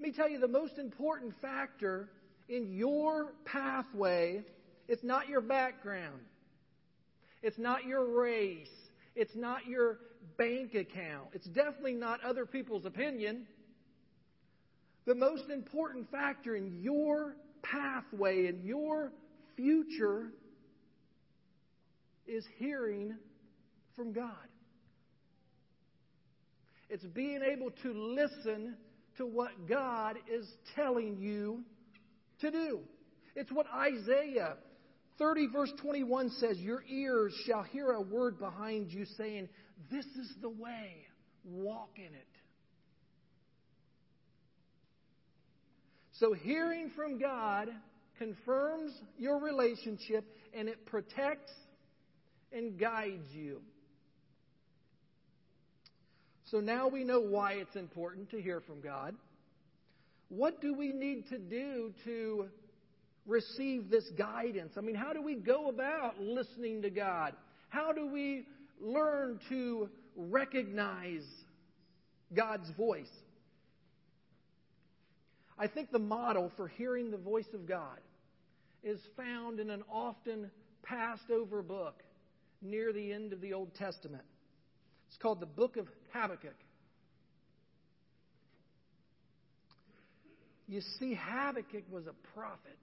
Let 0.00 0.08
me 0.08 0.12
tell 0.14 0.30
you 0.30 0.38
the 0.38 0.48
most 0.48 0.78
important 0.78 1.34
factor 1.42 2.08
in 2.48 2.72
your 2.72 3.32
pathway 3.44 4.42
is 4.88 4.98
not 5.02 5.28
your 5.28 5.42
background. 5.42 6.20
It's 7.42 7.58
not 7.58 7.84
your 7.84 8.18
race. 8.18 8.70
It's 9.14 9.36
not 9.36 9.66
your 9.66 9.98
bank 10.38 10.74
account. 10.74 11.28
It's 11.34 11.46
definitely 11.48 11.92
not 11.92 12.24
other 12.24 12.46
people's 12.46 12.86
opinion. 12.86 13.46
The 15.04 15.14
most 15.14 15.50
important 15.50 16.10
factor 16.10 16.56
in 16.56 16.80
your 16.80 17.34
pathway, 17.62 18.46
and 18.46 18.64
your 18.64 19.12
future, 19.54 20.30
is 22.26 22.46
hearing 22.56 23.16
from 23.94 24.14
God. 24.14 24.32
It's 26.88 27.04
being 27.04 27.42
able 27.42 27.70
to 27.82 27.92
listen 27.92 28.78
to 29.20 29.26
what 29.26 29.68
God 29.68 30.16
is 30.34 30.46
telling 30.74 31.18
you 31.18 31.62
to 32.40 32.50
do. 32.50 32.80
It's 33.36 33.52
what 33.52 33.66
Isaiah 33.66 34.54
30, 35.18 35.48
verse 35.52 35.72
21 35.82 36.30
says 36.40 36.56
Your 36.58 36.82
ears 36.88 37.34
shall 37.46 37.62
hear 37.62 37.90
a 37.90 38.00
word 38.00 38.38
behind 38.38 38.90
you 38.90 39.04
saying, 39.18 39.50
This 39.90 40.06
is 40.06 40.32
the 40.40 40.48
way, 40.48 41.06
walk 41.44 41.90
in 41.96 42.04
it. 42.04 42.26
So, 46.12 46.32
hearing 46.32 46.90
from 46.96 47.18
God 47.18 47.68
confirms 48.18 48.92
your 49.18 49.38
relationship 49.38 50.24
and 50.54 50.66
it 50.66 50.86
protects 50.86 51.52
and 52.52 52.80
guides 52.80 53.28
you. 53.32 53.60
So, 56.50 56.58
now 56.58 56.88
we 56.88 57.04
know 57.04 57.20
why 57.20 57.52
it's 57.52 57.76
important 57.76 58.30
to 58.30 58.42
hear 58.42 58.60
from 58.60 58.80
God. 58.80 59.14
What 60.30 60.60
do 60.60 60.74
we 60.74 60.92
need 60.92 61.28
to 61.28 61.38
do 61.38 61.92
to 62.04 62.48
receive 63.24 63.88
this 63.88 64.08
guidance? 64.18 64.72
I 64.76 64.80
mean, 64.80 64.96
how 64.96 65.12
do 65.12 65.22
we 65.22 65.36
go 65.36 65.68
about 65.68 66.20
listening 66.20 66.82
to 66.82 66.90
God? 66.90 67.34
How 67.68 67.92
do 67.92 68.06
we 68.06 68.46
learn 68.80 69.38
to 69.48 69.88
recognize 70.16 71.24
God's 72.34 72.68
voice? 72.76 73.06
I 75.56 75.68
think 75.68 75.92
the 75.92 76.00
model 76.00 76.50
for 76.56 76.66
hearing 76.66 77.12
the 77.12 77.18
voice 77.18 77.52
of 77.54 77.68
God 77.68 77.98
is 78.82 78.98
found 79.16 79.60
in 79.60 79.70
an 79.70 79.84
often 79.92 80.50
passed 80.82 81.30
over 81.30 81.62
book 81.62 82.02
near 82.60 82.92
the 82.92 83.12
end 83.12 83.32
of 83.32 83.40
the 83.40 83.52
Old 83.52 83.72
Testament. 83.76 84.24
It's 85.08 85.18
called 85.18 85.40
the 85.40 85.46
Book 85.46 85.76
of 85.76 85.86
Habakkuk. 86.12 86.56
You 90.68 90.80
see, 90.98 91.14
Habakkuk 91.14 91.84
was 91.90 92.06
a 92.06 92.14
prophet. 92.34 92.78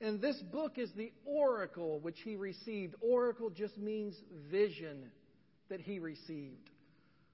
And 0.00 0.20
this 0.20 0.36
book 0.52 0.78
is 0.78 0.90
the 0.96 1.12
oracle 1.24 2.00
which 2.00 2.16
he 2.24 2.36
received. 2.36 2.94
Oracle 3.00 3.50
just 3.50 3.78
means 3.78 4.14
vision 4.50 5.10
that 5.68 5.80
he 5.80 5.98
received. 5.98 6.70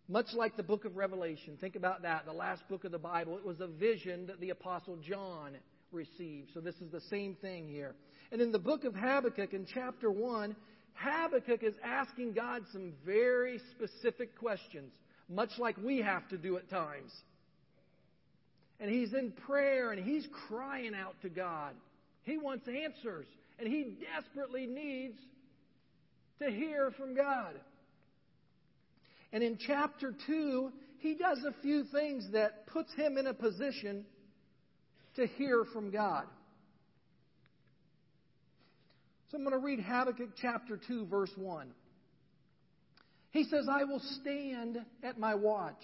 Much 0.08 0.26
like 0.34 0.56
the 0.56 0.62
book 0.62 0.84
of 0.84 0.96
Revelation. 0.96 1.56
Think 1.60 1.76
about 1.76 2.02
that, 2.02 2.26
the 2.26 2.32
last 2.32 2.68
book 2.68 2.84
of 2.84 2.92
the 2.92 2.98
Bible. 2.98 3.36
It 3.38 3.44
was 3.44 3.60
a 3.60 3.66
vision 3.66 4.26
that 4.26 4.40
the 4.40 4.50
Apostle 4.50 4.96
John 4.96 5.56
received. 5.92 6.50
So 6.54 6.60
this 6.60 6.74
is 6.76 6.90
the 6.90 7.00
same 7.08 7.34
thing 7.36 7.68
here. 7.68 7.94
And 8.30 8.40
in 8.40 8.52
the 8.52 8.58
book 8.58 8.84
of 8.84 8.94
Habakkuk, 8.94 9.54
in 9.54 9.66
chapter 9.72 10.10
1, 10.10 10.54
Habakkuk 10.94 11.62
is 11.62 11.74
asking 11.84 12.34
God 12.34 12.62
some 12.72 12.92
very 13.04 13.60
specific 13.76 14.38
questions, 14.38 14.92
much 15.28 15.50
like 15.58 15.76
we 15.78 16.00
have 16.02 16.28
to 16.28 16.36
do 16.36 16.56
at 16.56 16.68
times. 16.70 17.12
And 18.80 18.90
he's 18.90 19.12
in 19.12 19.32
prayer 19.46 19.92
and 19.92 20.04
he's 20.04 20.26
crying 20.48 20.94
out 20.94 21.14
to 21.22 21.28
God. 21.28 21.74
He 22.24 22.36
wants 22.38 22.66
answers, 22.68 23.26
and 23.58 23.68
he 23.68 23.96
desperately 24.14 24.66
needs 24.66 25.18
to 26.40 26.50
hear 26.50 26.90
from 26.92 27.14
God. 27.14 27.54
And 29.32 29.42
in 29.42 29.58
chapter 29.58 30.14
2, 30.26 30.72
he 30.98 31.14
does 31.14 31.38
a 31.38 31.54
few 31.62 31.84
things 31.84 32.28
that 32.32 32.66
puts 32.66 32.92
him 32.94 33.16
in 33.16 33.26
a 33.26 33.34
position 33.34 34.04
to 35.16 35.26
hear 35.26 35.64
from 35.72 35.90
God. 35.90 36.24
So 39.32 39.38
I'm 39.38 39.44
going 39.44 39.58
to 39.58 39.64
read 39.64 39.80
Habakkuk 39.80 40.32
chapter 40.42 40.78
2, 40.86 41.06
verse 41.06 41.32
1. 41.36 41.68
He 43.30 43.44
says, 43.44 43.66
I 43.66 43.84
will 43.84 44.02
stand 44.20 44.76
at 45.02 45.18
my 45.18 45.34
watch 45.34 45.82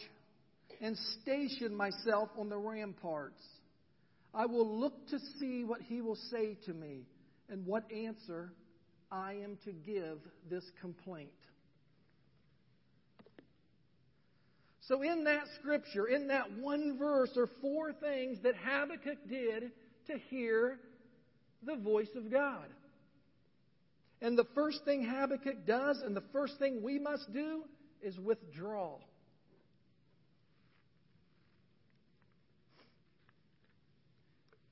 and 0.83 0.95
station 1.23 1.75
myself 1.75 2.29
on 2.39 2.51
the 2.51 2.59
ramparts. 2.59 3.43
I 4.35 4.45
will 4.45 4.79
look 4.79 5.09
to 5.09 5.19
see 5.41 5.65
what 5.65 5.81
he 5.81 6.03
will 6.03 6.19
say 6.31 6.59
to 6.67 6.75
me 6.75 7.07
and 7.49 7.65
what 7.65 7.91
answer 7.91 8.53
I 9.11 9.37
am 9.43 9.57
to 9.65 9.73
give 9.73 10.19
this 10.51 10.65
complaint. 10.83 11.31
So, 14.83 15.01
in 15.01 15.25
that 15.25 15.45
scripture, 15.59 16.07
in 16.07 16.29
that 16.29 16.53
one 16.59 16.99
verse, 16.99 17.35
are 17.39 17.49
four 17.63 17.95
things 17.95 18.37
that 18.43 18.57
Habakkuk 18.63 19.27
did 19.27 19.71
to 20.09 20.19
hear 20.29 20.79
the 21.65 21.77
voice 21.77 22.15
of 22.15 22.31
God. 22.31 22.67
And 24.21 24.37
the 24.37 24.47
first 24.55 24.85
thing 24.85 25.05
Habakkuk 25.05 25.67
does, 25.67 26.01
and 26.05 26.17
the 26.17 26.25
first 26.33 26.59
thing 26.59 26.83
we 26.83 26.99
must 26.99 27.33
do, 27.33 27.63
is 28.03 28.19
withdraw. 28.19 28.97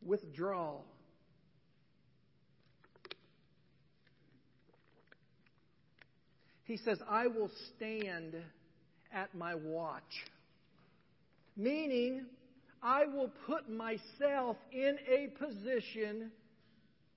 Withdraw. 0.05 0.81
He 6.65 6.77
says, 6.77 6.99
I 7.09 7.29
will 7.29 7.51
stand 7.77 8.35
at 9.13 9.33
my 9.35 9.55
watch. 9.55 10.03
Meaning, 11.57 12.27
I 12.83 13.07
will 13.07 13.31
put 13.47 13.71
myself 13.71 14.57
in 14.73 14.99
a 15.09 15.29
position 15.39 16.33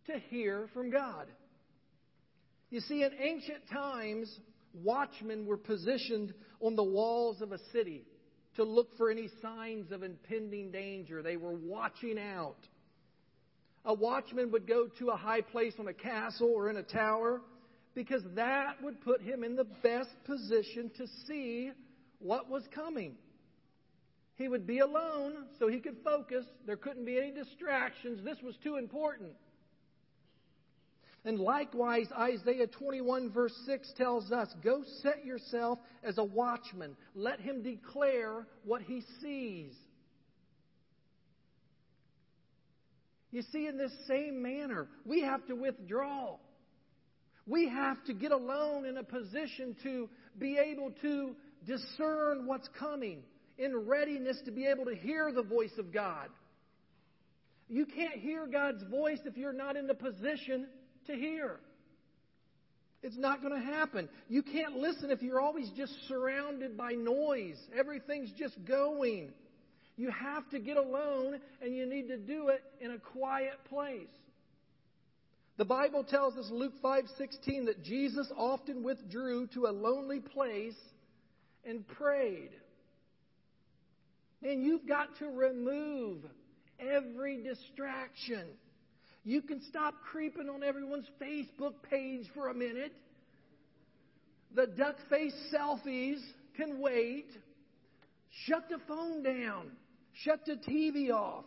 to 0.05 0.19
hear 0.29 0.69
from 0.74 0.91
God. 0.91 1.27
You 2.69 2.81
see, 2.81 3.03
in 3.03 3.11
ancient 3.19 3.67
times, 3.71 4.29
watchmen 4.73 5.45
were 5.45 5.57
positioned 5.57 6.33
on 6.61 6.75
the 6.75 6.83
walls 6.83 7.41
of 7.41 7.51
a 7.51 7.59
city 7.71 8.03
to 8.55 8.63
look 8.63 8.95
for 8.97 9.09
any 9.09 9.29
signs 9.41 9.91
of 9.91 10.03
impending 10.03 10.71
danger. 10.71 11.21
They 11.21 11.38
were 11.38 11.53
watching 11.53 12.19
out. 12.19 12.57
A 13.85 13.93
watchman 13.93 14.51
would 14.51 14.67
go 14.67 14.88
to 14.99 15.09
a 15.09 15.15
high 15.15 15.41
place 15.41 15.73
on 15.79 15.88
a 15.88 15.93
castle 15.93 16.51
or 16.53 16.69
in 16.69 16.77
a 16.77 16.83
tower 16.83 17.41
because 17.95 18.21
that 18.35 18.81
would 18.83 19.01
put 19.01 19.21
him 19.21 19.43
in 19.43 19.55
the 19.55 19.63
best 19.63 20.09
position 20.25 20.91
to 20.97 21.07
see 21.27 21.71
what 22.19 22.49
was 22.49 22.63
coming. 22.75 23.15
He 24.35 24.47
would 24.47 24.67
be 24.67 24.79
alone 24.79 25.45
so 25.57 25.67
he 25.67 25.79
could 25.79 25.97
focus. 26.03 26.45
There 26.65 26.77
couldn't 26.77 27.05
be 27.05 27.17
any 27.17 27.31
distractions. 27.31 28.23
This 28.23 28.38
was 28.43 28.55
too 28.63 28.75
important. 28.75 29.31
And 31.25 31.38
likewise, 31.39 32.07
Isaiah 32.17 32.67
21, 32.67 33.31
verse 33.31 33.53
6 33.65 33.93
tells 33.97 34.31
us 34.31 34.47
Go 34.63 34.83
set 35.01 35.25
yourself 35.25 35.79
as 36.03 36.17
a 36.17 36.23
watchman. 36.23 36.95
Let 37.13 37.41
him 37.41 37.61
declare 37.61 38.47
what 38.63 38.81
he 38.81 39.03
sees. 39.21 39.73
You 43.31 43.43
see, 43.51 43.67
in 43.67 43.77
this 43.77 43.91
same 44.07 44.41
manner, 44.41 44.88
we 45.05 45.21
have 45.21 45.45
to 45.47 45.53
withdraw. 45.53 46.38
We 47.45 47.69
have 47.69 48.03
to 48.05 48.13
get 48.13 48.31
alone 48.31 48.85
in 48.85 48.97
a 48.97 49.03
position 49.03 49.75
to 49.83 50.09
be 50.38 50.57
able 50.57 50.91
to 51.01 51.35
discern 51.67 52.47
what's 52.47 52.69
coming, 52.79 53.23
in 53.57 53.75
readiness 53.88 54.38
to 54.45 54.51
be 54.51 54.65
able 54.65 54.85
to 54.85 54.95
hear 54.95 55.31
the 55.31 55.43
voice 55.43 55.77
of 55.77 55.93
God. 55.93 56.29
You 57.67 57.85
can't 57.85 58.19
hear 58.19 58.47
God's 58.47 58.83
voice 58.83 59.19
if 59.25 59.38
you're 59.38 59.53
not 59.53 59.75
in 59.75 59.85
the 59.85 59.93
position 59.93 60.67
to 61.09 61.15
hear. 61.15 61.59
It's 63.01 63.17
not 63.17 63.41
going 63.41 63.53
to 63.53 63.65
happen. 63.65 64.09
You 64.27 64.43
can't 64.43 64.75
listen 64.75 65.09
if 65.09 65.21
you're 65.21 65.39
always 65.39 65.69
just 65.77 65.93
surrounded 66.07 66.77
by 66.77 66.91
noise. 66.91 67.57
Everything's 67.77 68.31
just 68.37 68.55
going. 68.65 69.31
You 69.95 70.11
have 70.11 70.49
to 70.51 70.59
get 70.59 70.77
alone 70.77 71.39
and 71.61 71.75
you 71.75 71.85
need 71.85 72.07
to 72.09 72.17
do 72.17 72.49
it 72.49 72.61
in 72.81 72.91
a 72.91 72.97
quiet 72.97 73.53
place. 73.69 74.07
The 75.57 75.65
Bible 75.65 76.05
tells 76.05 76.37
us 76.37 76.49
Luke 76.51 76.73
5:16 76.81 77.65
that 77.65 77.83
Jesus 77.83 78.31
often 78.37 78.81
withdrew 78.81 79.47
to 79.47 79.65
a 79.65 79.71
lonely 79.71 80.21
place 80.21 80.79
and 81.65 81.85
prayed. 81.85 82.51
And 84.41 84.63
you've 84.63 84.87
got 84.87 85.17
to 85.17 85.27
remove 85.27 86.23
every 86.79 87.43
distraction. 87.43 88.47
You 89.23 89.41
can 89.41 89.61
stop 89.69 89.95
creeping 90.11 90.49
on 90.49 90.63
everyone's 90.63 91.07
Facebook 91.21 91.73
page 91.89 92.25
for 92.33 92.49
a 92.49 92.53
minute. 92.53 92.93
The 94.55 94.67
duck 94.67 94.95
face 95.09 95.35
selfies 95.53 96.19
can 96.55 96.79
wait. 96.79 97.29
Shut 98.45 98.69
the 98.69 98.79
phone 98.88 99.23
down. 99.23 99.71
Shut 100.23 100.45
the 100.45 100.55
TV 100.55 101.11
off. 101.11 101.45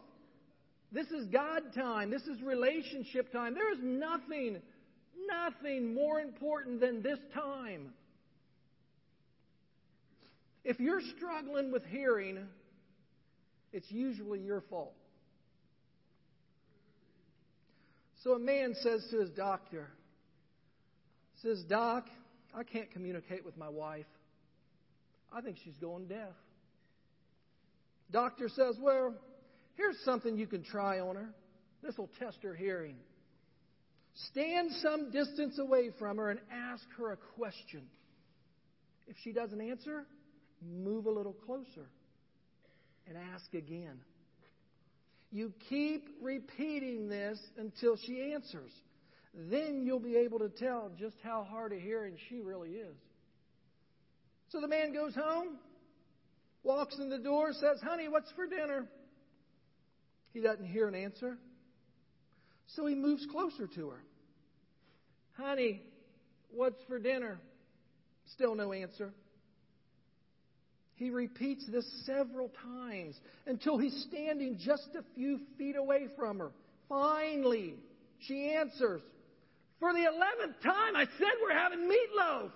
This 0.93 1.07
is 1.09 1.27
God 1.29 1.63
time. 1.75 2.11
This 2.11 2.23
is 2.23 2.41
relationship 2.43 3.33
time. 3.33 3.55
There 3.55 3.73
is 3.73 3.79
nothing, 3.83 4.59
nothing 5.27 5.95
more 5.95 6.21
important 6.21 6.81
than 6.81 7.03
this 7.03 7.19
time. 7.35 7.95
If 10.65 10.79
you're 10.79 11.01
struggling 11.17 11.73
with 11.73 11.85
hearing, 11.87 12.47
it's 13.73 13.91
usually 13.91 14.41
your 14.41 14.61
fault. 14.69 14.95
So 18.23 18.35
a 18.35 18.39
man 18.39 18.75
says 18.81 19.05
to 19.11 19.21
his 19.21 19.31
doctor, 19.31 19.89
says, 21.43 21.65
Doc, 21.69 22.07
I 22.55 22.63
can't 22.63 22.91
communicate 22.93 23.45
with 23.45 23.57
my 23.57 23.69
wife. 23.69 24.07
I 25.33 25.41
think 25.41 25.57
she's 25.65 25.77
going 25.77 26.07
deaf. 26.07 26.35
Doctor 28.13 28.49
says, 28.49 28.77
Well, 28.81 29.15
here's 29.77 29.99
something 30.05 30.37
you 30.37 30.47
can 30.47 30.63
try 30.63 31.01
on 31.01 31.17
her. 31.17 31.31
This 31.83 31.97
will 31.97 32.11
test 32.19 32.39
her 32.43 32.55
hearing. 32.55 32.97
Stand 34.31 34.71
some 34.83 35.11
distance 35.11 35.59
away 35.59 35.91
from 35.99 36.19
her 36.19 36.31
and 36.31 36.39
ask 36.53 36.85
her 36.99 37.13
a 37.13 37.17
question. 37.37 37.83
If 39.09 39.17
she 39.25 39.33
doesn't 39.33 39.61
answer, 39.61 40.05
move 40.63 41.07
a 41.07 41.11
little 41.11 41.33
closer 41.33 41.89
and 43.09 43.17
ask 43.35 43.53
again. 43.55 44.01
You 45.33 45.51
keep 45.71 46.09
repeating 46.21 47.09
this 47.09 47.41
until 47.57 47.97
she 47.97 48.33
answers. 48.35 48.71
Then 49.35 49.83
you'll 49.83 49.99
be 49.99 50.17
able 50.17 50.39
to 50.41 50.51
tell 50.51 50.91
just 50.99 51.17
how 51.25 51.47
hard 51.51 51.73
of 51.73 51.81
hearing 51.81 52.17
she 52.29 52.41
really 52.43 52.71
is. 52.71 52.95
So 54.51 54.61
the 54.61 54.69
man 54.69 54.93
goes 54.93 55.15
home, 55.15 55.57
walks 56.63 56.99
in 56.99 57.09
the 57.09 57.19
door, 57.19 57.55
says, 57.55 57.81
Honey, 57.83 58.09
what's 58.09 58.31
for 58.33 58.47
dinner? 58.47 58.87
He 60.35 60.41
doesn't 60.41 60.67
hear 60.67 60.87
an 60.87 60.95
answer. 60.95 61.39
So 62.77 62.87
he 62.87 62.95
moves 62.95 63.27
closer 63.33 63.67
to 63.67 63.89
her. 63.89 64.03
Honey, 65.33 65.81
what's 66.51 66.83
for 66.87 66.99
dinner? 66.99 67.39
Still 68.35 68.55
no 68.55 68.75
answer. 68.75 69.15
He 71.03 71.11
repeats 71.11 71.67
this 71.67 71.85
several 72.07 72.49
times 72.63 73.19
until 73.47 73.77
he's 73.77 74.07
standing 74.09 74.57
just 74.57 74.87
a 74.97 75.03
few 75.17 75.41
feet 75.59 75.75
away 75.75 76.07
from 76.17 76.39
her. 76.39 76.53
Finally, 76.89 77.75
she 78.21 78.55
answers, 78.55 79.03
For 79.81 79.93
the 79.93 80.05
eleventh 80.05 80.63
time, 80.63 80.95
I 80.95 81.07
said 81.19 81.29
we're 81.43 81.59
having 81.59 81.91
meatloaf. 81.91 82.51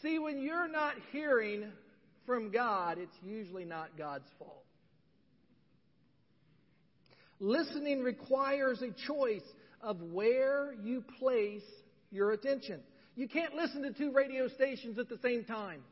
See, 0.00 0.18
when 0.18 0.40
you're 0.40 0.68
not 0.68 0.94
hearing 1.12 1.64
from 2.24 2.50
God, 2.50 2.96
it's 2.96 3.12
usually 3.22 3.66
not 3.66 3.98
God's 3.98 4.24
fault. 4.38 4.64
Listening 7.40 8.02
requires 8.02 8.80
a 8.80 8.90
choice 9.06 9.44
of 9.82 10.00
where 10.00 10.72
you 10.82 11.04
place 11.18 11.62
your 12.10 12.32
attention. 12.32 12.80
You 13.16 13.28
can't 13.28 13.54
listen 13.54 13.82
to 13.82 13.92
two 13.92 14.12
radio 14.12 14.48
stations 14.48 14.98
at 14.98 15.08
the 15.08 15.18
same 15.22 15.44
time. 15.44 15.82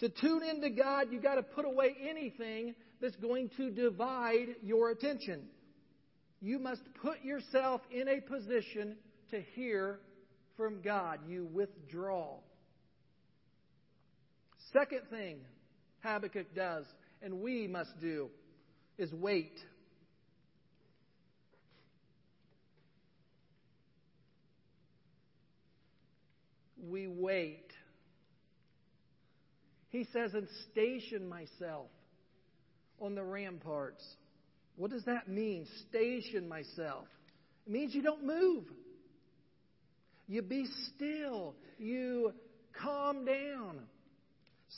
To 0.00 0.08
tune 0.08 0.42
into 0.42 0.70
God, 0.70 1.08
you've 1.10 1.22
got 1.22 1.36
to 1.36 1.42
put 1.42 1.64
away 1.64 1.94
anything 2.08 2.74
that's 3.00 3.16
going 3.16 3.50
to 3.56 3.70
divide 3.70 4.56
your 4.62 4.90
attention. 4.90 5.42
You 6.40 6.58
must 6.58 6.82
put 7.00 7.22
yourself 7.22 7.80
in 7.90 8.08
a 8.08 8.20
position 8.20 8.96
to 9.30 9.40
hear 9.54 10.00
from 10.56 10.82
God. 10.82 11.20
You 11.26 11.46
withdraw. 11.52 12.38
Second 14.72 15.02
thing 15.10 15.38
Habakkuk 16.02 16.54
does, 16.54 16.84
and 17.22 17.40
we 17.40 17.66
must 17.66 17.98
do, 18.00 18.28
is 18.98 19.12
wait. 19.12 19.58
We 26.90 27.06
wait. 27.06 27.70
He 29.90 30.06
says, 30.12 30.34
and 30.34 30.48
station 30.72 31.28
myself 31.28 31.86
on 33.00 33.14
the 33.14 33.22
ramparts. 33.22 34.04
What 34.76 34.90
does 34.90 35.04
that 35.04 35.28
mean? 35.28 35.66
Station 35.88 36.48
myself. 36.48 37.06
It 37.66 37.72
means 37.72 37.94
you 37.94 38.02
don't 38.02 38.24
move. 38.24 38.64
You 40.26 40.42
be 40.42 40.66
still. 40.94 41.54
You 41.78 42.32
calm 42.82 43.24
down. 43.24 43.80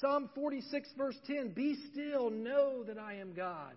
Psalm 0.01 0.29
46, 0.35 0.88
verse 0.99 1.16
10 1.27 1.53
Be 1.55 1.77
still, 1.92 2.31
know 2.31 2.85
that 2.85 2.99
I 2.99 3.14
am 3.14 3.33
God. 3.33 3.73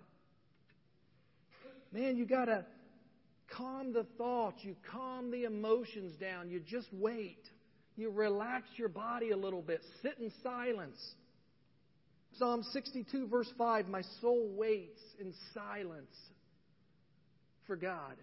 Man, 1.92 2.18
you 2.18 2.26
got 2.26 2.46
to 2.46 2.66
calm 3.56 3.94
the 3.94 4.06
thoughts. 4.18 4.58
You 4.62 4.76
calm 4.92 5.32
the 5.32 5.46
emotions 5.46 6.18
down. 6.20 6.50
You 6.50 6.60
just 6.60 6.88
wait 6.92 7.40
you 8.00 8.10
relax 8.10 8.68
your 8.76 8.90
body 8.90 9.32
a 9.32 9.38
little 9.38 9.62
bit, 9.62 9.82
sit 10.02 10.16
in 10.20 10.32
silence. 10.44 10.98
Psalm 12.38 12.64
62, 12.72 13.28
verse 13.28 13.52
5 13.58 13.88
My 13.88 14.04
soul 14.22 14.50
waits 14.56 15.02
in 15.20 15.34
silence 15.54 16.16
for 17.68 17.76
God. 17.76 18.16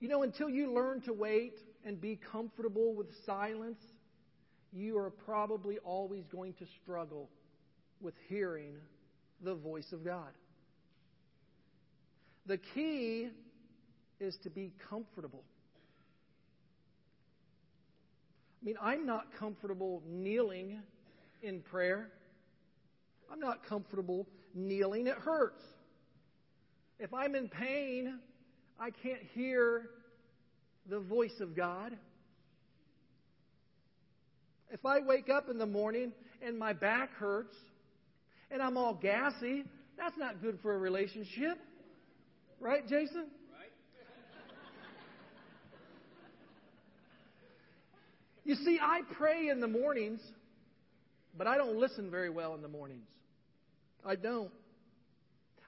You 0.00 0.08
know, 0.08 0.22
until 0.22 0.50
you 0.50 0.72
learn 0.72 1.00
to 1.02 1.12
wait 1.12 1.54
and 1.84 2.00
be 2.00 2.18
comfortable 2.30 2.94
with 2.94 3.06
silence, 3.26 3.78
you 4.72 4.98
are 4.98 5.10
probably 5.10 5.78
always 5.78 6.24
going 6.26 6.54
to 6.54 6.66
struggle 6.82 7.28
with 8.00 8.14
hearing 8.28 8.74
the 9.42 9.54
voice 9.54 9.92
of 9.92 10.04
God. 10.04 10.30
The 12.46 12.58
key 12.74 13.28
is 14.18 14.36
to 14.42 14.50
be 14.50 14.72
comfortable. 14.88 15.44
I 18.62 18.64
mean, 18.64 18.76
I'm 18.80 19.04
not 19.04 19.26
comfortable 19.40 20.02
kneeling 20.06 20.80
in 21.42 21.62
prayer. 21.62 22.10
I'm 23.30 23.40
not 23.40 23.66
comfortable 23.66 24.28
kneeling. 24.54 25.08
It 25.08 25.16
hurts. 25.16 25.62
If 27.00 27.12
I'm 27.12 27.34
in 27.34 27.48
pain, 27.48 28.20
I 28.78 28.90
can't 28.90 29.22
hear 29.34 29.90
the 30.88 31.00
voice 31.00 31.40
of 31.40 31.56
God. 31.56 31.96
If 34.70 34.86
I 34.86 35.00
wake 35.00 35.28
up 35.28 35.48
in 35.48 35.58
the 35.58 35.66
morning 35.66 36.12
and 36.40 36.56
my 36.56 36.72
back 36.72 37.10
hurts 37.14 37.56
and 38.50 38.62
I'm 38.62 38.76
all 38.76 38.94
gassy, 38.94 39.64
that's 39.98 40.16
not 40.16 40.40
good 40.40 40.60
for 40.62 40.74
a 40.74 40.78
relationship. 40.78 41.58
Right, 42.60 42.86
Jason? 42.86 43.26
You 48.44 48.56
see, 48.56 48.78
I 48.80 49.02
pray 49.16 49.48
in 49.48 49.60
the 49.60 49.68
mornings, 49.68 50.20
but 51.36 51.46
I 51.46 51.56
don't 51.56 51.76
listen 51.76 52.10
very 52.10 52.30
well 52.30 52.54
in 52.54 52.62
the 52.62 52.68
mornings. 52.68 53.06
I 54.04 54.16
don't. 54.16 54.50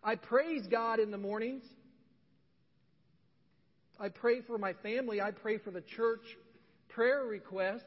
I 0.03 0.17
praise 0.17 0.67
God 0.71 0.99
in 0.99 1.11
the 1.11 1.19
mornings. 1.19 1.63
I 3.99 4.09
pray 4.09 4.43
for 4.43 4.59
my 4.59 4.73
family. 4.83 5.21
I 5.21 5.31
pray 5.31 5.59
for 5.59 5.71
the 5.71 5.81
church 5.81 6.23
prayer 6.89 7.25
requests. 7.25 7.83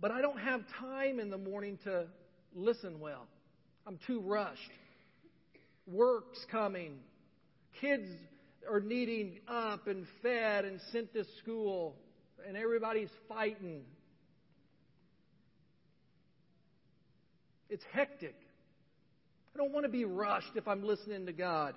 But 0.00 0.10
I 0.10 0.20
don't 0.20 0.38
have 0.38 0.60
time 0.80 1.18
in 1.18 1.30
the 1.30 1.38
morning 1.38 1.78
to 1.84 2.06
listen 2.54 3.00
well. 3.00 3.26
I'm 3.86 3.98
too 4.06 4.20
rushed. 4.20 4.60
Work's 5.86 6.44
coming. 6.50 6.98
Kids 7.80 8.08
are 8.70 8.80
needing 8.80 9.40
up 9.48 9.86
and 9.86 10.06
fed 10.22 10.64
and 10.64 10.80
sent 10.92 11.12
to 11.12 11.24
school, 11.42 11.96
and 12.46 12.56
everybody's 12.56 13.10
fighting. 13.28 13.82
It's 17.68 17.84
hectic. 17.92 18.36
I 19.54 19.58
don't 19.58 19.72
want 19.72 19.84
to 19.84 19.90
be 19.90 20.04
rushed 20.04 20.56
if 20.56 20.66
I'm 20.66 20.84
listening 20.84 21.26
to 21.26 21.32
God. 21.32 21.74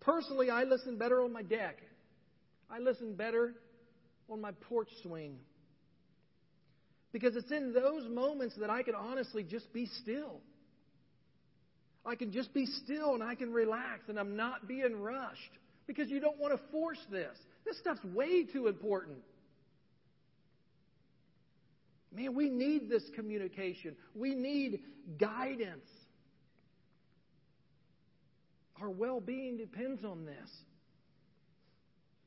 Personally, 0.00 0.50
I 0.50 0.64
listen 0.64 0.96
better 0.96 1.22
on 1.22 1.32
my 1.32 1.42
deck. 1.42 1.76
I 2.70 2.78
listen 2.78 3.14
better 3.14 3.54
on 4.28 4.40
my 4.40 4.52
porch 4.52 4.88
swing. 5.02 5.36
Because 7.12 7.36
it's 7.36 7.50
in 7.50 7.72
those 7.72 8.08
moments 8.08 8.54
that 8.60 8.70
I 8.70 8.82
can 8.82 8.94
honestly 8.94 9.42
just 9.42 9.72
be 9.72 9.86
still. 10.00 10.40
I 12.06 12.14
can 12.14 12.32
just 12.32 12.54
be 12.54 12.66
still 12.66 13.14
and 13.14 13.22
I 13.22 13.34
can 13.34 13.52
relax 13.52 14.08
and 14.08 14.18
I'm 14.18 14.36
not 14.36 14.66
being 14.68 15.00
rushed. 15.00 15.52
Because 15.86 16.08
you 16.08 16.20
don't 16.20 16.38
want 16.38 16.54
to 16.54 16.60
force 16.70 17.04
this. 17.10 17.36
This 17.64 17.78
stuff's 17.78 18.04
way 18.04 18.44
too 18.44 18.68
important. 18.68 19.18
Man, 22.14 22.34
we 22.34 22.50
need 22.50 22.88
this 22.88 23.04
communication. 23.14 23.96
We 24.14 24.34
need 24.34 24.80
guidance. 25.18 25.86
Our 28.80 28.90
well 28.90 29.20
being 29.20 29.56
depends 29.56 30.04
on 30.04 30.24
this. 30.24 30.50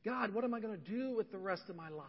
God, 0.06 0.34
what 0.34 0.43
am 0.43 0.54
I 0.54 0.60
going 0.60 0.78
to 0.78 0.89
do 0.89 1.15
with 1.15 1.32
the 1.32 1.38
rest 1.38 1.63
of 1.69 1.76
my 1.76 1.89
life? 1.89 2.08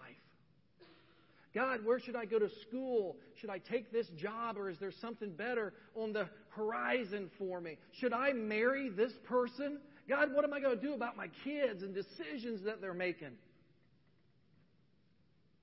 God, 1.54 1.84
where 1.84 2.00
should 2.00 2.16
I 2.16 2.24
go 2.24 2.40
to 2.40 2.50
school? 2.68 3.16
Should 3.40 3.50
I 3.50 3.58
take 3.58 3.92
this 3.92 4.08
job 4.18 4.58
or 4.58 4.68
is 4.68 4.78
there 4.78 4.90
something 4.90 5.30
better 5.30 5.72
on 5.94 6.12
the 6.12 6.28
horizon 6.50 7.30
for 7.38 7.60
me? 7.60 7.78
Should 7.92 8.12
I 8.12 8.32
marry 8.32 8.88
this 8.88 9.12
person? 9.22 9.78
God, 10.08 10.34
what 10.34 10.44
am 10.44 10.52
I 10.52 10.60
going 10.60 10.76
to 10.76 10.82
do 10.84 10.94
about 10.94 11.16
my 11.16 11.28
kids 11.44 11.84
and 11.84 11.94
decisions 11.94 12.64
that 12.64 12.80
they're 12.80 12.92
making? 12.92 13.30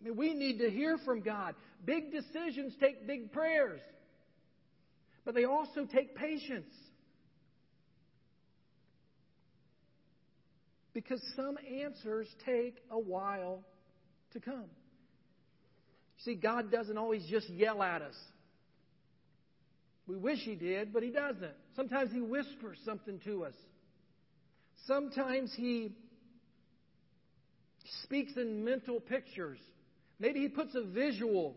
I 0.02 0.06
mean, 0.08 0.18
we 0.18 0.34
need 0.34 0.60
to 0.60 0.70
hear 0.70 0.98
from 1.06 1.22
God. 1.22 1.56
Big 1.86 2.12
decisions 2.12 2.74
take 2.80 3.06
big 3.08 3.32
prayers, 3.32 3.82
but 5.26 5.36
they 5.36 5.46
also 5.46 5.86
take 5.86 6.16
patience. 6.16 6.74
Because 10.94 11.22
some 11.36 11.58
answers 11.84 12.28
take 12.46 12.78
a 12.90 13.00
while 13.00 13.64
to 14.34 14.40
come. 14.40 14.66
See, 16.26 16.36
God 16.36 16.72
doesn't 16.72 16.98
always 16.98 17.26
just 17.30 17.50
yell 17.50 17.82
at 17.82 18.02
us. 18.02 18.16
We 20.08 20.18
wish 20.18 20.40
He 20.40 20.56
did, 20.56 20.92
but 20.92 21.04
He 21.04 21.10
doesn't. 21.10 21.54
Sometimes 21.76 22.12
He 22.12 22.22
whispers 22.22 22.78
something 22.86 23.20
to 23.26 23.46
us. 23.46 23.54
Sometimes 24.88 25.54
He 25.56 25.96
speaks 28.04 28.34
in 28.36 28.64
mental 28.66 29.00
pictures. 29.00 29.60
Maybe 30.22 30.42
He 30.42 30.50
puts 30.50 30.76
a 30.76 30.84
visual 30.84 31.56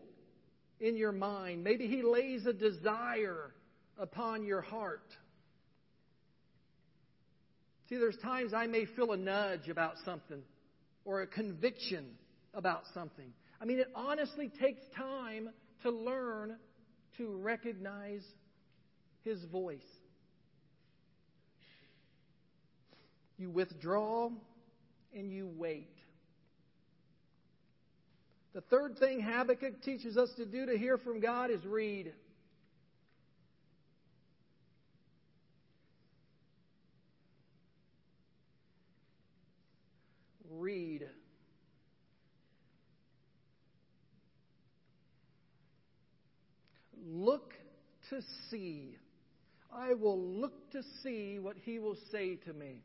in 0.79 0.97
your 0.97 1.11
mind. 1.11 1.63
Maybe 1.63 1.87
He 1.87 2.01
lays 2.01 2.47
a 2.47 2.53
desire 2.53 3.53
upon 3.95 4.43
your 4.43 4.61
heart. 4.61 5.05
See, 7.87 7.97
there's 7.97 8.17
times 8.17 8.55
I 8.55 8.65
may 8.65 8.85
feel 8.85 9.11
a 9.11 9.17
nudge 9.17 9.69
about 9.69 9.93
something 10.03 10.41
or 11.05 11.21
a 11.21 11.27
conviction 11.27 12.05
about 12.55 12.81
something. 12.95 13.31
I 13.61 13.65
mean, 13.65 13.77
it 13.77 13.91
honestly 13.93 14.51
takes 14.59 14.81
time 14.97 15.49
to 15.83 15.91
learn 15.91 16.55
to 17.17 17.35
recognize 17.35 18.23
His 19.23 19.43
voice. 19.45 19.77
You 23.37 23.51
withdraw 23.51 24.31
and 25.15 25.31
you 25.31 25.47
wait. 25.55 25.91
The 28.55 28.61
third 28.61 28.97
thing 28.99 29.19
Habakkuk 29.19 29.81
teaches 29.81 30.15
us 30.15 30.29
to 30.37 30.45
do 30.45 30.65
to 30.65 30.77
hear 30.77 30.97
from 30.97 31.19
God 31.19 31.51
is 31.51 31.59
read. 31.65 32.13
Read. 40.49 41.05
Look 47.05 47.51
to 48.09 48.21
see. 48.49 48.95
I 49.69 49.95
will 49.95 50.17
look 50.17 50.71
to 50.71 50.81
see 51.03 51.39
what 51.39 51.57
he 51.65 51.77
will 51.77 51.97
say 52.09 52.37
to 52.45 52.53
me. 52.53 52.83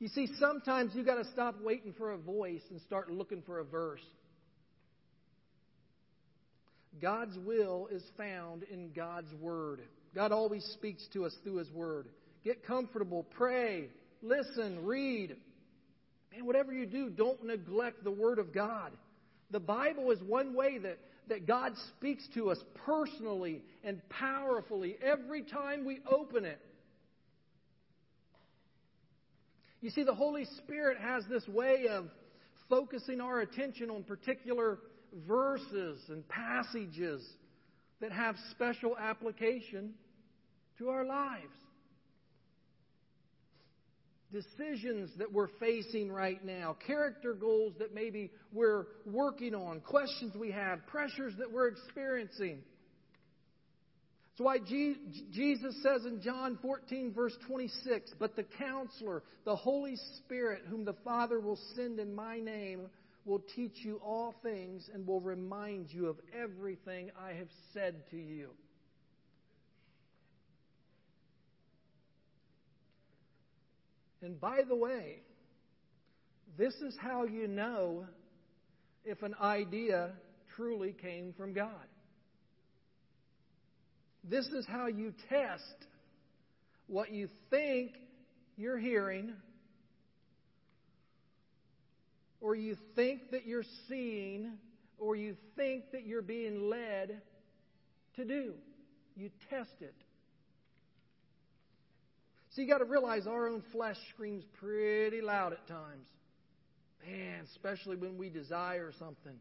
You 0.00 0.08
see, 0.08 0.26
sometimes 0.40 0.90
you've 0.96 1.06
got 1.06 1.22
to 1.22 1.30
stop 1.30 1.54
waiting 1.62 1.94
for 1.96 2.10
a 2.10 2.18
voice 2.18 2.62
and 2.68 2.80
start 2.80 3.12
looking 3.12 3.42
for 3.46 3.60
a 3.60 3.64
verse. 3.64 4.00
God's 7.00 7.36
will 7.38 7.88
is 7.90 8.02
found 8.16 8.64
in 8.64 8.92
God's 8.92 9.32
Word. 9.34 9.80
God 10.14 10.32
always 10.32 10.64
speaks 10.64 11.06
to 11.12 11.24
us 11.24 11.34
through 11.42 11.56
His 11.56 11.70
Word. 11.70 12.08
Get 12.44 12.66
comfortable, 12.66 13.24
pray, 13.36 13.88
listen, 14.20 14.84
read. 14.84 15.36
Man, 16.32 16.44
whatever 16.44 16.72
you 16.72 16.86
do, 16.86 17.10
don't 17.10 17.44
neglect 17.44 18.04
the 18.04 18.10
Word 18.10 18.38
of 18.38 18.52
God. 18.52 18.92
The 19.50 19.60
Bible 19.60 20.10
is 20.10 20.22
one 20.22 20.54
way 20.54 20.78
that 20.78 20.98
that 21.28 21.46
God 21.46 21.74
speaks 21.96 22.26
to 22.34 22.50
us 22.50 22.58
personally 22.84 23.62
and 23.84 24.00
powerfully 24.08 24.96
every 25.02 25.42
time 25.42 25.84
we 25.84 26.00
open 26.10 26.44
it. 26.44 26.60
You 29.80 29.90
see, 29.90 30.04
the 30.04 30.14
Holy 30.14 30.44
Spirit 30.58 30.98
has 30.98 31.24
this 31.28 31.46
way 31.48 31.86
of 31.90 32.08
focusing 32.68 33.20
our 33.20 33.40
attention 33.40 33.90
on 33.90 34.04
particular 34.04 34.78
verses 35.26 35.98
and 36.08 36.26
passages 36.28 37.26
that 38.00 38.12
have 38.12 38.36
special 38.50 38.96
application 38.98 39.94
to 40.78 40.88
our 40.88 41.04
lives 41.04 41.52
decisions 44.32 45.10
that 45.18 45.30
we're 45.30 45.50
facing 45.60 46.10
right 46.10 46.44
now, 46.44 46.76
character 46.86 47.34
goals 47.34 47.74
that 47.78 47.94
maybe 47.94 48.30
we're 48.52 48.86
working 49.06 49.54
on, 49.54 49.80
questions 49.80 50.34
we 50.34 50.50
have, 50.50 50.84
pressures 50.86 51.34
that 51.38 51.52
we're 51.52 51.68
experiencing. 51.68 52.62
That's 54.30 54.46
why 54.46 54.58
Jesus 54.58 55.74
says 55.82 56.06
in 56.06 56.22
John 56.22 56.58
14, 56.62 57.12
verse 57.12 57.36
26, 57.46 58.14
But 58.18 58.34
the 58.34 58.46
counselor, 58.58 59.22
the 59.44 59.54
Holy 59.54 59.96
Spirit, 60.16 60.62
whom 60.68 60.86
the 60.86 60.96
Father 61.04 61.38
will 61.38 61.58
send 61.76 62.00
in 62.00 62.14
my 62.14 62.40
name, 62.40 62.86
will 63.24 63.42
teach 63.54 63.76
you 63.76 64.00
all 64.04 64.34
things 64.42 64.88
and 64.92 65.06
will 65.06 65.20
remind 65.20 65.92
you 65.92 66.08
of 66.08 66.16
everything 66.36 67.10
I 67.20 67.34
have 67.34 67.48
said 67.72 68.02
to 68.10 68.16
you. 68.16 68.50
And 74.22 74.40
by 74.40 74.60
the 74.68 74.76
way, 74.76 75.22
this 76.56 76.74
is 76.74 76.96
how 77.00 77.24
you 77.24 77.48
know 77.48 78.06
if 79.04 79.22
an 79.22 79.34
idea 79.40 80.10
truly 80.56 80.92
came 80.92 81.34
from 81.36 81.52
God. 81.52 81.86
This 84.24 84.46
is 84.46 84.64
how 84.66 84.86
you 84.86 85.12
test 85.28 85.86
what 86.86 87.10
you 87.10 87.28
think 87.50 87.92
you're 88.56 88.78
hearing 88.78 89.32
or 92.42 92.54
you 92.54 92.76
think 92.94 93.30
that 93.30 93.46
you're 93.46 93.64
seeing 93.88 94.52
or 94.98 95.16
you 95.16 95.36
think 95.56 95.84
that 95.92 96.04
you're 96.04 96.22
being 96.22 96.68
led 96.68 97.22
to 98.16 98.24
do. 98.24 98.52
You 99.16 99.30
test 99.48 99.70
it. 99.80 99.94
So 102.50 102.60
you 102.60 102.68
got 102.68 102.78
to 102.78 102.84
realize 102.84 103.26
our 103.26 103.48
own 103.48 103.62
flesh 103.72 103.96
screams 104.12 104.44
pretty 104.60 105.22
loud 105.22 105.52
at 105.52 105.66
times. 105.66 106.06
Man, 107.06 107.46
especially 107.54 107.96
when 107.96 108.18
we 108.18 108.28
desire 108.28 108.92
something, 108.98 109.36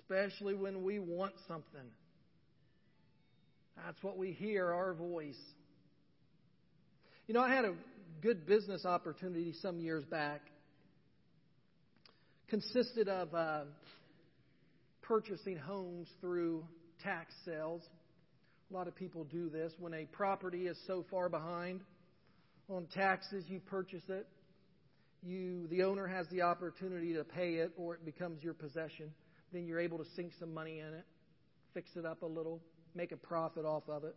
especially 0.00 0.54
when 0.54 0.82
we 0.82 0.98
want 0.98 1.32
something. 1.46 1.88
That's 3.76 4.02
what 4.02 4.18
we 4.18 4.32
hear, 4.32 4.72
our 4.72 4.94
voice. 4.94 5.38
You 7.26 7.34
know, 7.34 7.40
I 7.40 7.54
had 7.54 7.64
a 7.64 7.74
good 8.20 8.46
business 8.46 8.84
opportunity 8.84 9.54
some 9.62 9.78
years 9.78 10.04
back. 10.04 10.40
Consisted 12.48 13.08
of 13.08 13.34
uh, 13.34 13.64
purchasing 15.02 15.58
homes 15.58 16.08
through 16.22 16.64
tax 17.02 17.34
sales. 17.44 17.82
A 18.70 18.74
lot 18.74 18.88
of 18.88 18.96
people 18.96 19.24
do 19.24 19.50
this. 19.50 19.70
When 19.78 19.92
a 19.92 20.06
property 20.06 20.66
is 20.66 20.78
so 20.86 21.04
far 21.10 21.28
behind 21.28 21.82
on 22.70 22.86
taxes, 22.94 23.44
you 23.48 23.60
purchase 23.60 24.04
it. 24.08 24.26
You, 25.22 25.66
the 25.68 25.82
owner 25.82 26.06
has 26.06 26.26
the 26.30 26.40
opportunity 26.40 27.12
to 27.12 27.24
pay 27.24 27.56
it, 27.56 27.72
or 27.76 27.94
it 27.94 28.04
becomes 28.06 28.42
your 28.42 28.54
possession. 28.54 29.12
Then 29.52 29.66
you're 29.66 29.80
able 29.80 29.98
to 29.98 30.06
sink 30.16 30.32
some 30.40 30.54
money 30.54 30.78
in 30.78 30.94
it, 30.94 31.04
fix 31.74 31.90
it 31.96 32.06
up 32.06 32.22
a 32.22 32.26
little, 32.26 32.62
make 32.94 33.12
a 33.12 33.16
profit 33.16 33.66
off 33.66 33.82
of 33.88 34.04
it. 34.04 34.16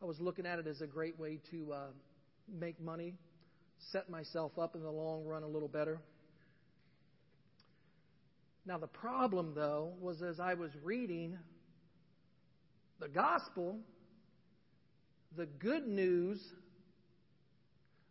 I 0.00 0.06
was 0.06 0.18
looking 0.18 0.46
at 0.46 0.58
it 0.58 0.66
as 0.66 0.80
a 0.80 0.86
great 0.86 1.18
way 1.20 1.40
to 1.50 1.72
uh, 1.74 1.86
make 2.50 2.80
money, 2.80 3.16
set 3.92 4.08
myself 4.08 4.52
up 4.58 4.74
in 4.74 4.82
the 4.82 4.90
long 4.90 5.26
run 5.26 5.42
a 5.42 5.48
little 5.48 5.68
better. 5.68 6.00
Now, 8.66 8.78
the 8.78 8.88
problem, 8.88 9.52
though, 9.54 9.92
was 10.00 10.22
as 10.22 10.40
I 10.40 10.54
was 10.54 10.72
reading 10.82 11.38
the 12.98 13.06
gospel, 13.08 13.78
the 15.36 15.46
good 15.46 15.86
news 15.86 16.40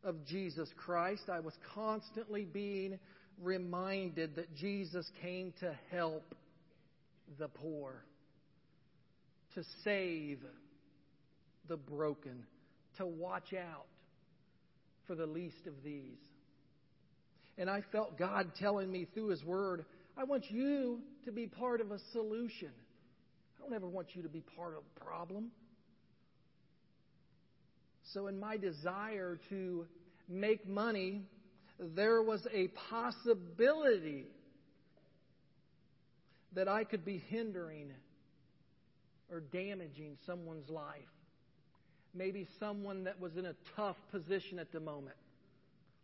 of 0.02 0.26
Jesus 0.26 0.70
Christ, 0.78 1.24
I 1.30 1.42
was 1.42 1.54
constantly 1.74 2.46
being 2.46 3.00
reminded 3.42 4.38
that 4.38 4.56
Jesus 4.56 5.06
came 5.22 5.54
to 5.60 5.76
help 5.92 6.34
the 7.38 7.50
poor, 7.50 8.06
to 9.56 9.64
save 9.84 10.40
the 11.68 11.76
broken, 11.76 12.46
to 12.98 13.06
watch 13.06 13.54
out 13.54 13.88
for 15.06 15.16
the 15.16 15.26
least 15.26 15.68
of 15.68 15.74
these. 15.84 16.20
And 17.58 17.70
I 17.70 17.82
felt 17.92 18.18
God 18.18 18.52
telling 18.58 18.90
me 18.90 19.06
through 19.14 19.30
His 19.30 19.44
Word, 19.44 19.86
I 20.18 20.24
want 20.24 20.50
you 20.50 21.00
to 21.26 21.32
be 21.32 21.48
part 21.48 21.82
of 21.82 21.92
a 21.92 22.00
solution. 22.14 22.70
I 23.58 23.64
don't 23.64 23.74
ever 23.74 23.88
want 23.88 24.16
you 24.16 24.24
to 24.24 24.30
be 24.30 24.42
part 24.56 24.74
of 24.74 24.84
a 24.96 25.00
problem. 25.04 25.52
So, 28.14 28.28
in 28.28 28.40
my 28.40 28.56
desire 28.56 29.40
to 29.50 29.86
make 30.30 30.68
money, 30.68 31.24
there 31.80 32.22
was 32.22 32.48
a 32.54 32.70
possibility 32.90 34.26
that 36.54 36.70
I 36.70 36.86
could 36.86 37.04
be 37.04 37.22
hindering 37.30 37.92
or 39.30 39.42
damaging 39.42 40.18
someone's 40.26 40.70
life. 40.70 41.02
Maybe 42.14 42.48
someone 42.60 43.04
that 43.04 43.20
was 43.20 43.36
in 43.36 43.46
a 43.46 43.56
tough 43.76 43.98
position 44.12 44.60
at 44.60 44.72
the 44.72 44.80
moment. 44.80 45.18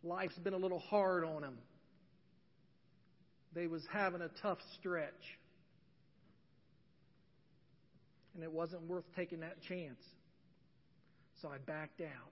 Life's 0.03 0.37
been 0.39 0.53
a 0.53 0.57
little 0.57 0.79
hard 0.79 1.23
on 1.23 1.43
them. 1.43 1.57
They 3.53 3.67
was 3.67 3.83
having 3.91 4.21
a 4.21 4.29
tough 4.41 4.59
stretch. 4.79 5.37
And 8.33 8.43
it 8.43 8.51
wasn't 8.51 8.83
worth 8.83 9.03
taking 9.15 9.41
that 9.41 9.61
chance. 9.67 9.99
So 11.41 11.49
I 11.49 11.57
backed 11.57 12.01
out. 12.01 12.31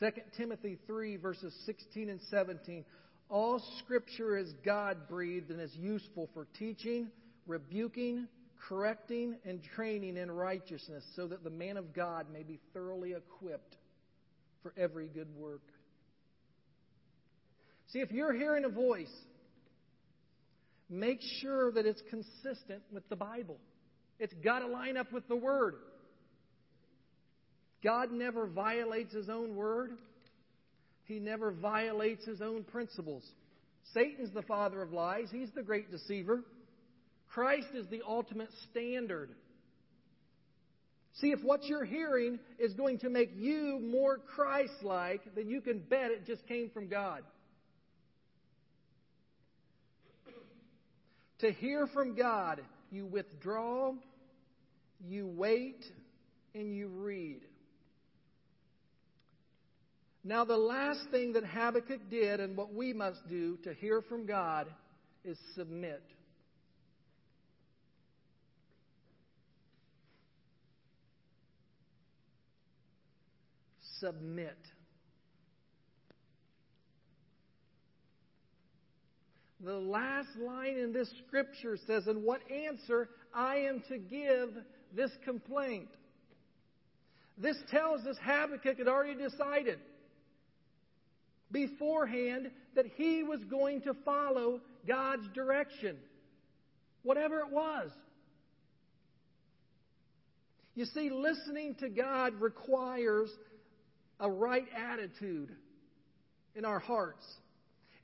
2 0.00 0.20
Timothy 0.36 0.78
3, 0.86 1.16
verses 1.16 1.52
16 1.66 2.08
and 2.08 2.20
17. 2.30 2.84
All 3.28 3.62
scripture 3.82 4.38
is 4.38 4.52
God 4.64 5.08
breathed 5.08 5.50
and 5.50 5.60
is 5.60 5.74
useful 5.74 6.30
for 6.32 6.46
teaching, 6.58 7.08
rebuking, 7.46 8.28
correcting, 8.68 9.36
and 9.44 9.60
training 9.74 10.16
in 10.16 10.30
righteousness, 10.30 11.04
so 11.16 11.26
that 11.26 11.44
the 11.44 11.50
man 11.50 11.76
of 11.76 11.92
God 11.92 12.26
may 12.32 12.42
be 12.42 12.60
thoroughly 12.72 13.12
equipped 13.12 13.76
for 14.62 14.72
every 14.76 15.08
good 15.08 15.28
work. 15.36 15.62
See, 17.92 18.00
if 18.00 18.12
you're 18.12 18.34
hearing 18.34 18.64
a 18.64 18.68
voice, 18.68 19.12
make 20.90 21.20
sure 21.40 21.72
that 21.72 21.86
it's 21.86 22.02
consistent 22.10 22.82
with 22.92 23.08
the 23.08 23.16
Bible. 23.16 23.56
It's 24.18 24.34
got 24.44 24.60
to 24.60 24.66
line 24.66 24.96
up 24.96 25.12
with 25.12 25.26
the 25.28 25.36
Word. 25.36 25.76
God 27.82 28.12
never 28.12 28.46
violates 28.46 29.14
His 29.14 29.28
own 29.28 29.54
Word, 29.54 29.92
He 31.04 31.18
never 31.18 31.50
violates 31.50 32.24
His 32.26 32.42
own 32.42 32.64
principles. 32.64 33.24
Satan's 33.94 34.34
the 34.34 34.42
father 34.42 34.82
of 34.82 34.92
lies, 34.92 35.28
He's 35.30 35.50
the 35.54 35.62
great 35.62 35.90
deceiver. 35.90 36.42
Christ 37.28 37.68
is 37.74 37.86
the 37.88 38.02
ultimate 38.06 38.48
standard. 38.70 39.30
See, 41.20 41.30
if 41.30 41.40
what 41.42 41.64
you're 41.64 41.84
hearing 41.84 42.38
is 42.58 42.72
going 42.74 42.98
to 43.00 43.10
make 43.10 43.30
you 43.34 43.80
more 43.82 44.18
Christ 44.18 44.82
like, 44.82 45.22
then 45.34 45.48
you 45.48 45.60
can 45.60 45.80
bet 45.80 46.10
it 46.10 46.26
just 46.26 46.46
came 46.46 46.70
from 46.70 46.88
God. 46.88 47.22
To 51.40 51.52
hear 51.52 51.86
from 51.86 52.16
God, 52.16 52.60
you 52.90 53.06
withdraw, 53.06 53.92
you 55.06 55.26
wait, 55.26 55.84
and 56.54 56.74
you 56.74 56.88
read. 56.88 57.40
Now, 60.24 60.44
the 60.44 60.56
last 60.56 61.00
thing 61.10 61.34
that 61.34 61.44
Habakkuk 61.44 62.10
did 62.10 62.40
and 62.40 62.56
what 62.56 62.74
we 62.74 62.92
must 62.92 63.26
do 63.28 63.56
to 63.64 63.72
hear 63.72 64.02
from 64.02 64.26
God 64.26 64.66
is 65.24 65.38
submit. 65.54 66.02
Submit. 74.00 74.58
The 79.64 79.74
last 79.74 80.28
line 80.40 80.76
in 80.76 80.92
this 80.92 81.10
scripture 81.26 81.76
says, 81.86 82.06
And 82.06 82.22
what 82.22 82.40
answer 82.50 83.08
I 83.34 83.56
am 83.56 83.82
to 83.88 83.98
give 83.98 84.50
this 84.94 85.10
complaint. 85.24 85.88
This 87.36 87.56
tells 87.70 88.06
us 88.06 88.16
Habakkuk 88.22 88.78
had 88.78 88.88
already 88.88 89.20
decided 89.20 89.78
beforehand 91.50 92.50
that 92.74 92.86
he 92.96 93.22
was 93.22 93.40
going 93.44 93.82
to 93.82 93.94
follow 94.04 94.60
God's 94.86 95.26
direction, 95.34 95.96
whatever 97.02 97.40
it 97.40 97.50
was. 97.50 97.90
You 100.74 100.84
see, 100.84 101.10
listening 101.10 101.74
to 101.80 101.88
God 101.88 102.34
requires 102.34 103.30
a 104.20 104.30
right 104.30 104.66
attitude 104.76 105.50
in 106.54 106.64
our 106.64 106.78
hearts. 106.78 107.24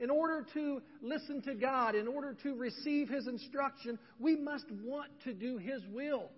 In 0.04 0.10
order 0.10 0.44
to 0.52 0.82
listen 1.00 1.40
to 1.44 1.54
God, 1.54 1.94
in 1.94 2.06
order 2.06 2.36
to 2.42 2.54
receive 2.56 3.08
His 3.08 3.26
instruction, 3.26 3.98
we 4.18 4.36
must 4.36 4.66
want 4.70 5.08
to 5.24 5.32
do 5.32 5.56
His 5.56 5.80
will, 5.90 6.28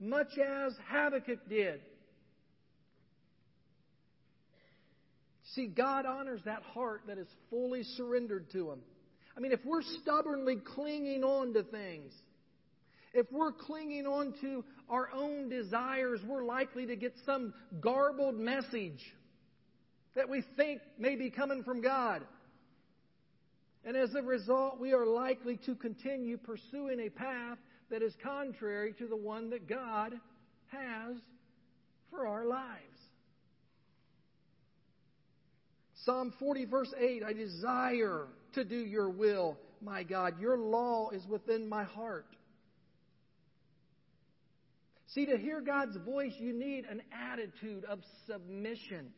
much 0.00 0.36
as 0.36 0.72
Habakkuk 0.90 1.48
did. 1.48 1.78
See, 5.52 5.68
God 5.68 6.04
honors 6.04 6.40
that 6.46 6.62
heart 6.62 7.02
that 7.06 7.16
is 7.16 7.28
fully 7.48 7.84
surrendered 7.96 8.50
to 8.50 8.72
Him. 8.72 8.80
I 9.36 9.40
mean, 9.40 9.52
if 9.52 9.60
we're 9.64 9.82
stubbornly 10.02 10.56
clinging 10.74 11.22
on 11.22 11.54
to 11.54 11.62
things, 11.62 12.12
if 13.12 13.30
we're 13.30 13.52
clinging 13.52 14.04
on 14.04 14.34
to 14.40 14.64
our 14.90 15.10
own 15.14 15.48
desires, 15.48 16.18
we're 16.26 16.44
likely 16.44 16.86
to 16.86 16.96
get 16.96 17.14
some 17.24 17.54
garbled 17.80 18.34
message 18.34 18.98
that 20.16 20.28
we 20.28 20.42
think 20.56 20.80
may 20.98 21.14
be 21.14 21.30
coming 21.30 21.62
from 21.62 21.80
God. 21.80 22.22
And 23.84 23.96
as 23.96 24.14
a 24.14 24.22
result, 24.22 24.80
we 24.80 24.92
are 24.92 25.06
likely 25.06 25.58
to 25.66 25.74
continue 25.74 26.38
pursuing 26.38 27.00
a 27.00 27.10
path 27.10 27.58
that 27.90 28.02
is 28.02 28.14
contrary 28.22 28.94
to 28.98 29.06
the 29.06 29.16
one 29.16 29.50
that 29.50 29.68
God 29.68 30.14
has 30.68 31.16
for 32.10 32.26
our 32.26 32.46
lives. 32.46 32.80
Psalm 36.04 36.32
40, 36.38 36.64
verse 36.66 36.94
8 36.98 37.22
I 37.24 37.32
desire 37.32 38.26
to 38.54 38.64
do 38.64 38.76
your 38.76 39.10
will, 39.10 39.58
my 39.80 40.02
God. 40.02 40.40
Your 40.40 40.58
law 40.58 41.10
is 41.10 41.26
within 41.26 41.68
my 41.68 41.84
heart. 41.84 42.26
See, 45.08 45.26
to 45.26 45.38
hear 45.38 45.60
God's 45.60 45.96
voice, 45.98 46.32
you 46.38 46.52
need 46.52 46.86
an 46.86 47.00
attitude 47.12 47.84
of 47.84 48.00
submission. 48.26 49.12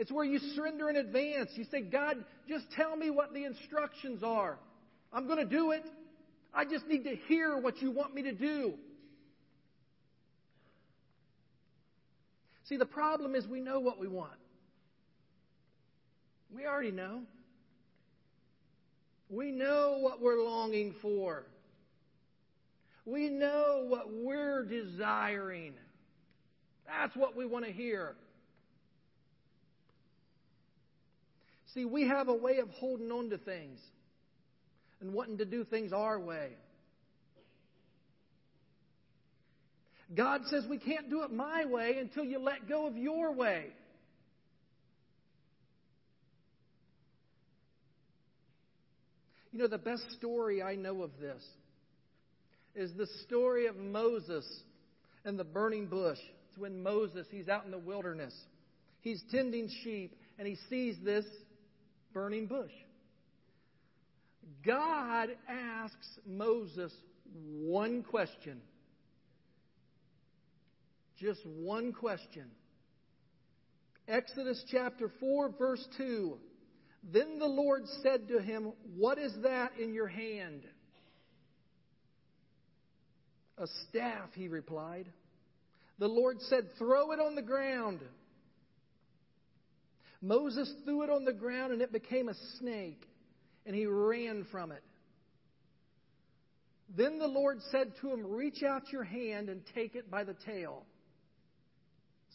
It's 0.00 0.10
where 0.10 0.24
you 0.24 0.38
surrender 0.56 0.88
in 0.88 0.96
advance. 0.96 1.50
You 1.56 1.66
say, 1.70 1.82
God, 1.82 2.24
just 2.48 2.64
tell 2.74 2.96
me 2.96 3.10
what 3.10 3.34
the 3.34 3.44
instructions 3.44 4.22
are. 4.22 4.56
I'm 5.12 5.26
going 5.26 5.40
to 5.40 5.44
do 5.44 5.72
it. 5.72 5.84
I 6.54 6.64
just 6.64 6.86
need 6.86 7.04
to 7.04 7.16
hear 7.28 7.58
what 7.58 7.82
you 7.82 7.90
want 7.90 8.14
me 8.14 8.22
to 8.22 8.32
do. 8.32 8.72
See, 12.64 12.78
the 12.78 12.86
problem 12.86 13.34
is 13.34 13.46
we 13.46 13.60
know 13.60 13.78
what 13.78 14.00
we 14.00 14.08
want. 14.08 14.32
We 16.50 16.64
already 16.64 16.92
know. 16.92 17.20
We 19.28 19.50
know 19.50 19.98
what 20.00 20.22
we're 20.22 20.42
longing 20.42 20.94
for. 21.02 21.44
We 23.04 23.28
know 23.28 23.84
what 23.86 24.06
we're 24.10 24.64
desiring. 24.64 25.74
That's 26.86 27.14
what 27.14 27.36
we 27.36 27.44
want 27.44 27.66
to 27.66 27.70
hear. 27.70 28.14
See, 31.74 31.84
we 31.84 32.08
have 32.08 32.28
a 32.28 32.34
way 32.34 32.58
of 32.58 32.68
holding 32.70 33.10
on 33.12 33.30
to 33.30 33.38
things 33.38 33.78
and 35.00 35.12
wanting 35.12 35.38
to 35.38 35.44
do 35.44 35.64
things 35.64 35.92
our 35.92 36.18
way. 36.18 36.50
God 40.14 40.40
says 40.46 40.64
we 40.68 40.78
can't 40.78 41.08
do 41.08 41.22
it 41.22 41.32
my 41.32 41.64
way 41.64 41.96
until 42.00 42.24
you 42.24 42.40
let 42.40 42.68
go 42.68 42.86
of 42.86 42.96
your 42.96 43.32
way. 43.32 43.66
You 49.52 49.58
know, 49.60 49.68
the 49.68 49.78
best 49.78 50.10
story 50.12 50.62
I 50.62 50.74
know 50.74 51.02
of 51.02 51.10
this 51.20 51.42
is 52.74 52.92
the 52.96 53.06
story 53.24 53.66
of 53.66 53.76
Moses 53.76 54.46
and 55.24 55.38
the 55.38 55.44
burning 55.44 55.86
bush. 55.86 56.18
It's 56.48 56.58
when 56.58 56.82
Moses, 56.82 57.26
he's 57.30 57.48
out 57.48 57.64
in 57.64 57.70
the 57.70 57.78
wilderness. 57.78 58.34
He's 59.00 59.22
tending 59.30 59.68
sheep 59.82 60.16
and 60.38 60.46
he 60.46 60.56
sees 60.68 60.96
this 61.04 61.24
burning 62.12 62.46
bush. 62.46 62.72
God 64.64 65.30
asks 65.48 66.18
Moses 66.26 66.92
one 67.34 68.02
question. 68.02 68.60
Just 71.18 71.40
one 71.44 71.92
question. 71.92 72.46
Exodus 74.08 74.62
chapter 74.70 75.10
4, 75.20 75.54
verse 75.58 75.86
2. 75.96 76.36
Then 77.12 77.38
the 77.38 77.46
Lord 77.46 77.82
said 78.02 78.28
to 78.28 78.40
him, 78.40 78.72
What 78.96 79.18
is 79.18 79.32
that 79.42 79.72
in 79.78 79.94
your 79.94 80.08
hand? 80.08 80.62
A 83.58 83.66
staff, 83.88 84.30
he 84.34 84.48
replied. 84.48 85.06
The 85.98 86.08
Lord 86.08 86.40
said, 86.42 86.68
Throw 86.78 87.12
it 87.12 87.20
on 87.20 87.34
the 87.34 87.42
ground. 87.42 88.00
Moses 90.22 90.72
threw 90.84 91.02
it 91.02 91.10
on 91.10 91.24
the 91.24 91.32
ground 91.32 91.72
and 91.72 91.80
it 91.80 91.92
became 91.92 92.28
a 92.28 92.34
snake, 92.58 93.08
and 93.64 93.74
he 93.74 93.86
ran 93.86 94.46
from 94.50 94.72
it. 94.72 94.82
Then 96.96 97.18
the 97.18 97.26
Lord 97.26 97.60
said 97.70 97.92
to 98.00 98.10
him, 98.10 98.26
Reach 98.26 98.62
out 98.62 98.92
your 98.92 99.04
hand 99.04 99.48
and 99.48 99.62
take 99.74 99.94
it 99.94 100.10
by 100.10 100.24
the 100.24 100.34
tail. 100.44 100.84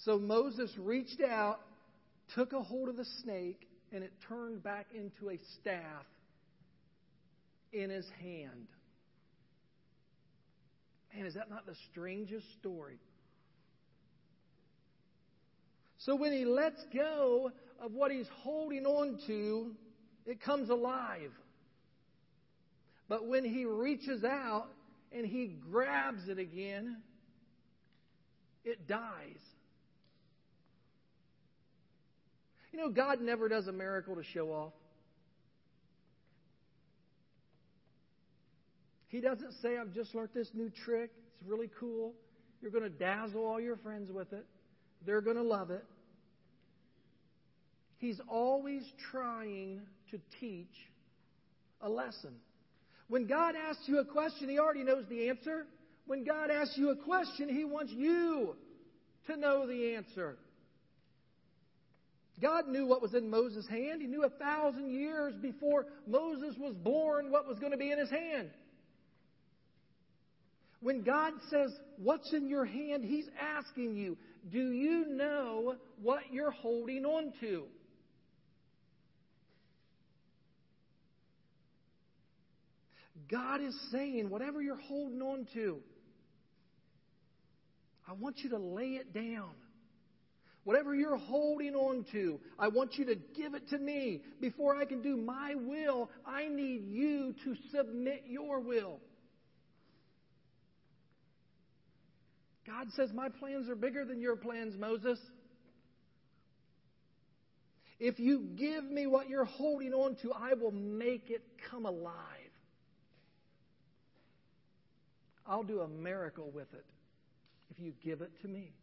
So 0.03 0.17
Moses 0.17 0.71
reached 0.77 1.21
out, 1.21 1.59
took 2.33 2.53
a 2.53 2.61
hold 2.61 2.89
of 2.89 2.95
the 2.95 3.05
snake, 3.23 3.67
and 3.91 4.03
it 4.03 4.11
turned 4.27 4.63
back 4.63 4.87
into 4.93 5.29
a 5.29 5.39
staff 5.59 6.05
in 7.71 7.89
his 7.89 8.07
hand. 8.21 8.67
Man, 11.15 11.25
is 11.25 11.35
that 11.35 11.49
not 11.49 11.65
the 11.65 11.75
strangest 11.91 12.45
story? 12.59 12.99
So 15.99 16.15
when 16.15 16.33
he 16.33 16.45
lets 16.45 16.83
go 16.93 17.51
of 17.81 17.91
what 17.91 18.11
he's 18.11 18.27
holding 18.41 18.85
on 18.85 19.19
to, 19.27 19.71
it 20.25 20.41
comes 20.41 20.69
alive. 20.69 21.31
But 23.07 23.27
when 23.27 23.43
he 23.43 23.65
reaches 23.65 24.23
out 24.23 24.67
and 25.11 25.25
he 25.25 25.55
grabs 25.71 26.27
it 26.27 26.39
again, 26.39 26.97
it 28.63 28.87
dies. 28.87 29.39
You 32.73 32.79
know, 32.79 32.89
God 32.89 33.21
never 33.21 33.47
does 33.47 33.67
a 33.67 33.71
miracle 33.71 34.15
to 34.15 34.23
show 34.23 34.49
off. 34.49 34.73
He 39.07 39.21
doesn't 39.21 39.53
say, 39.61 39.77
I've 39.77 39.93
just 39.93 40.13
learned 40.13 40.31
this 40.33 40.49
new 40.53 40.69
trick. 40.83 41.11
It's 41.39 41.49
really 41.49 41.69
cool. 41.79 42.13
You're 42.61 42.71
going 42.71 42.83
to 42.83 42.89
dazzle 42.89 43.45
all 43.45 43.61
your 43.61 43.77
friends 43.77 44.11
with 44.11 44.33
it. 44.33 44.45
They're 45.05 45.21
going 45.21 45.37
to 45.37 45.43
love 45.43 45.71
it. 45.71 45.85
He's 47.97 48.19
always 48.27 48.83
trying 49.11 49.81
to 50.11 50.19
teach 50.39 50.75
a 51.81 51.89
lesson. 51.89 52.35
When 53.07 53.27
God 53.27 53.55
asks 53.55 53.83
you 53.87 53.99
a 53.99 54.05
question, 54.05 54.49
He 54.49 54.59
already 54.59 54.83
knows 54.83 55.05
the 55.09 55.29
answer. 55.29 55.65
When 56.07 56.23
God 56.23 56.49
asks 56.51 56.77
you 56.77 56.89
a 56.91 56.95
question, 56.95 57.49
He 57.49 57.63
wants 57.65 57.91
you 57.93 58.55
to 59.27 59.37
know 59.37 59.67
the 59.67 59.95
answer. 59.95 60.37
God 62.41 62.67
knew 62.67 62.85
what 62.85 63.01
was 63.01 63.13
in 63.13 63.29
Moses' 63.29 63.67
hand. 63.67 64.01
He 64.01 64.07
knew 64.07 64.23
a 64.23 64.29
thousand 64.29 64.89
years 64.89 65.33
before 65.41 65.85
Moses 66.05 66.55
was 66.59 66.73
born 66.73 67.31
what 67.31 67.47
was 67.47 67.59
going 67.59 67.71
to 67.71 67.77
be 67.77 67.91
in 67.91 67.97
his 67.97 68.09
hand. 68.09 68.49
When 70.81 71.03
God 71.03 71.33
says, 71.49 71.71
What's 71.97 72.33
in 72.33 72.49
your 72.49 72.65
hand? 72.65 73.05
He's 73.05 73.27
asking 73.39 73.95
you, 73.95 74.17
Do 74.51 74.71
you 74.71 75.07
know 75.07 75.75
what 76.01 76.23
you're 76.31 76.51
holding 76.51 77.05
on 77.05 77.31
to? 77.39 77.63
God 83.29 83.61
is 83.61 83.75
saying, 83.91 84.29
whatever 84.29 84.61
you're 84.61 84.75
holding 84.75 85.21
on 85.21 85.47
to, 85.53 85.79
I 88.07 88.13
want 88.13 88.39
you 88.39 88.51
to 88.51 88.57
lay 88.57 88.99
it 88.99 89.13
down. 89.13 89.51
Whatever 90.63 90.95
you're 90.95 91.17
holding 91.17 91.75
on 91.75 92.05
to, 92.11 92.39
I 92.57 92.69
want 92.69 92.95
you 92.95 93.05
to 93.05 93.15
give 93.15 93.53
it 93.53 93.69
to 93.69 93.77
me. 93.77 94.21
Before 94.41 94.75
I 94.75 94.85
can 94.85 95.01
do 95.01 95.15
my 95.15 95.53
will, 95.55 96.09
I 96.25 96.47
need 96.47 96.87
you 96.87 97.35
to 97.43 97.55
submit 97.71 98.23
your 98.27 98.59
will. 98.59 98.99
God 102.65 102.87
says, 102.95 103.11
My 103.13 103.29
plans 103.29 103.69
are 103.69 103.75
bigger 103.75 104.05
than 104.05 104.19
your 104.21 104.35
plans, 104.35 104.75
Moses. 104.75 105.19
If 107.99 108.19
you 108.19 108.47
give 108.55 108.83
me 108.83 109.05
what 109.05 109.29
you're 109.29 109.45
holding 109.45 109.93
on 109.93 110.15
to, 110.23 110.33
I 110.33 110.55
will 110.55 110.71
make 110.71 111.29
it 111.29 111.43
come 111.69 111.85
alive. 111.85 112.44
I'll 115.47 115.63
do 115.63 115.81
a 115.81 115.87
miracle 115.87 116.49
with 116.53 116.73
it 116.73 116.85
if 117.71 117.79
you 117.79 117.93
give 118.03 118.21
it 118.21 118.31
to 118.41 118.47
me. 118.47 118.73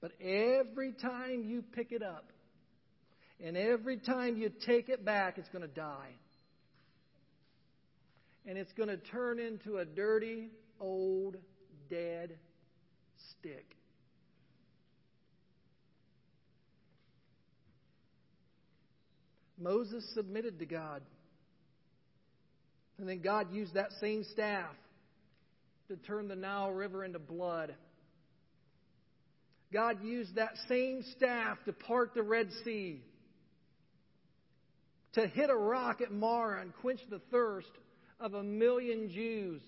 But 0.00 0.12
every 0.20 0.92
time 0.92 1.44
you 1.44 1.62
pick 1.74 1.92
it 1.92 2.02
up 2.02 2.30
and 3.44 3.56
every 3.56 3.98
time 3.98 4.36
you 4.36 4.50
take 4.66 4.88
it 4.88 5.04
back, 5.04 5.38
it's 5.38 5.48
going 5.48 5.62
to 5.62 5.68
die. 5.68 6.14
And 8.46 8.56
it's 8.56 8.72
going 8.72 8.88
to 8.88 8.96
turn 8.96 9.38
into 9.38 9.78
a 9.78 9.84
dirty, 9.84 10.48
old, 10.80 11.36
dead 11.90 12.38
stick. 13.30 13.76
Moses 19.60 20.08
submitted 20.14 20.60
to 20.60 20.66
God. 20.66 21.02
And 22.98 23.08
then 23.08 23.20
God 23.20 23.52
used 23.52 23.74
that 23.74 23.92
same 24.00 24.24
staff 24.32 24.74
to 25.88 25.96
turn 25.96 26.28
the 26.28 26.36
Nile 26.36 26.72
River 26.72 27.04
into 27.04 27.18
blood. 27.18 27.74
God 29.72 30.02
used 30.02 30.34
that 30.36 30.52
same 30.68 31.02
staff 31.16 31.58
to 31.66 31.72
part 31.72 32.14
the 32.14 32.22
Red 32.22 32.48
Sea, 32.64 33.02
to 35.12 35.26
hit 35.26 35.50
a 35.50 35.56
rock 35.56 36.00
at 36.00 36.10
Marah 36.10 36.60
and 36.60 36.74
quench 36.80 37.00
the 37.08 37.20
thirst 37.30 37.70
of 38.20 38.34
a 38.34 38.42
million 38.42 39.10
Jews. 39.10 39.62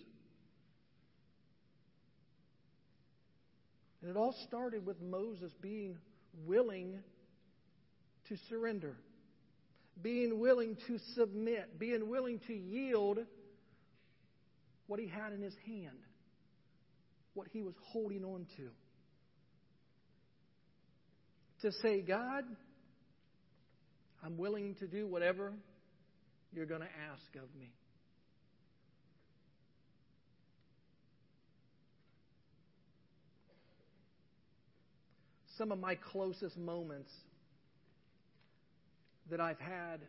And 4.03 4.11
it 4.11 4.17
all 4.17 4.35
started 4.49 4.87
with 4.87 5.01
Moses 5.01 5.53
being 5.61 5.97
willing 6.47 6.99
to 8.29 8.37
surrender 8.49 8.97
being 10.03 10.39
willing 10.39 10.77
to 10.87 10.99
submit, 11.15 11.79
being 11.79 12.09
willing 12.09 12.41
to 12.47 12.55
yield 12.55 13.19
what 14.87 14.99
he 14.99 15.07
had 15.07 15.33
in 15.33 15.41
his 15.41 15.55
hand, 15.67 15.99
what 17.35 17.47
he 17.53 17.63
was 17.63 17.75
holding 17.93 18.25
on 18.25 18.47
to. 18.57 18.69
To 21.63 21.73
say, 21.83 22.01
God, 22.01 22.45
I'm 24.25 24.37
willing 24.37 24.75
to 24.77 24.87
do 24.87 25.07
whatever 25.07 25.53
you're 26.53 26.67
going 26.67 26.81
to 26.81 26.87
ask 27.13 27.37
of 27.37 27.55
me. 27.59 27.73
Some 35.59 35.73
of 35.73 35.79
my 35.79 35.95
closest 35.95 36.57
moments 36.57 37.11
that 39.31 39.41
I've 39.41 39.61
had 39.61 40.01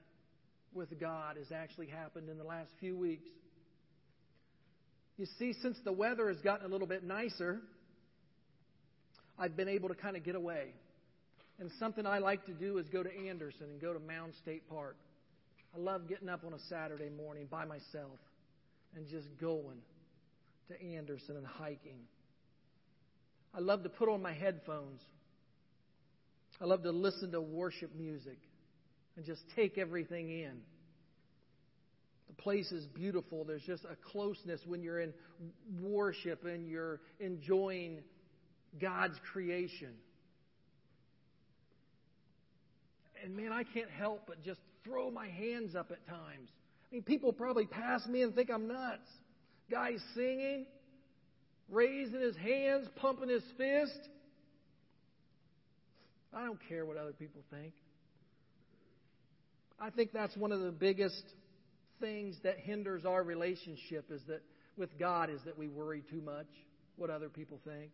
with 0.74 1.00
God 1.00 1.38
has 1.38 1.52
actually 1.52 1.88
happened 1.88 2.30
in 2.30 2.38
the 2.38 2.44
last 2.44 2.70
few 2.80 2.98
weeks. 2.98 3.28
You 5.18 5.26
see, 5.38 5.54
since 5.62 5.78
the 5.84 5.92
weather 5.92 6.30
has 6.30 6.38
gotten 6.38 6.66
a 6.66 6.70
little 6.70 6.88
bit 6.88 7.04
nicer, 7.04 7.60
I've 9.38 9.56
been 9.56 9.70
able 9.70 9.90
to 9.90 9.96
kind 9.96 10.16
of 10.16 10.24
get 10.24 10.36
away. 10.36 10.74
And 11.60 11.70
something 11.80 12.06
I 12.06 12.20
like 12.20 12.46
to 12.46 12.54
do 12.54 12.78
is 12.78 12.88
go 12.90 13.04
to 13.04 13.10
Anderson 13.28 13.68
and 13.70 13.82
go 13.82 13.94
to 13.94 14.00
Mound 14.00 14.34
State 14.42 14.68
Park. 14.70 14.98
I 15.76 15.80
love 15.80 16.08
getting 16.08 16.30
up 16.30 16.44
on 16.46 16.54
a 16.54 16.60
Saturday 16.70 17.10
morning 17.10 17.48
by 17.50 17.66
myself 17.66 18.20
and 18.96 19.08
just 19.08 19.28
going 19.40 19.78
to 20.70 20.82
Anderson 20.96 21.38
and 21.38 21.46
hiking. 21.46 22.00
I 23.54 23.60
love 23.60 23.84
to 23.84 23.90
put 23.90 24.10
on 24.10 24.22
my 24.22 24.34
headphones. 24.34 25.02
I 26.60 26.66
love 26.66 26.84
to 26.84 26.92
listen 26.92 27.32
to 27.34 27.42
worship 27.42 27.94
music 27.96 28.38
and 29.16 29.26
just 29.26 29.42
take 29.56 29.78
everything 29.78 30.30
in. 30.30 30.62
The 32.28 32.42
place 32.42 32.72
is 32.72 32.86
beautiful. 32.86 33.44
There's 33.44 33.64
just 33.64 33.84
a 33.86 33.96
closeness 34.12 34.62
when 34.66 34.82
you're 34.82 35.02
in 35.02 35.14
worship 35.82 36.46
and 36.46 36.68
you're 36.68 37.02
enjoying 37.20 38.00
God's 38.80 39.16
creation. 39.34 39.94
And 43.24 43.36
man, 43.36 43.52
I 43.52 43.64
can't 43.64 43.90
help 43.90 44.24
but 44.28 44.44
just 44.44 44.60
throw 44.84 45.12
my 45.12 45.28
hands 45.28 45.76
up 45.76 45.92
at 45.92 46.06
times. 46.08 46.50
I 46.92 46.96
mean, 46.96 47.04
people 47.04 47.32
probably 47.34 47.66
pass 47.66 48.06
me 48.08 48.24
and 48.24 48.34
think 48.34 48.50
I'm 48.50 48.68
nuts. 48.68 49.08
Guy 49.70 49.92
singing, 50.16 50.66
raising 51.70 52.20
his 52.20 52.36
hands, 52.36 52.88
pumping 52.96 53.30
his 53.30 53.44
fist. 53.58 54.00
I 56.34 56.46
don't 56.46 56.60
care 56.68 56.86
what 56.86 56.98
other 56.98 57.14
people 57.14 57.42
think. 57.52 57.74
I 59.82 59.90
think 59.90 60.12
that's 60.14 60.38
one 60.38 60.52
of 60.52 60.60
the 60.60 60.72
biggest 60.72 61.24
things 62.00 62.38
that 62.44 62.60
hinders 62.60 63.04
our 63.04 63.24
relationship 63.24 64.12
is 64.12 64.22
that 64.28 64.42
with 64.78 64.98
God 65.00 65.32
is 65.32 65.40
that 65.46 65.58
we 65.58 65.68
worry 65.68 66.04
too 66.08 66.22
much 66.22 66.46
what 66.98 67.10
other 67.10 67.30
people 67.30 67.60
think. 67.66 67.92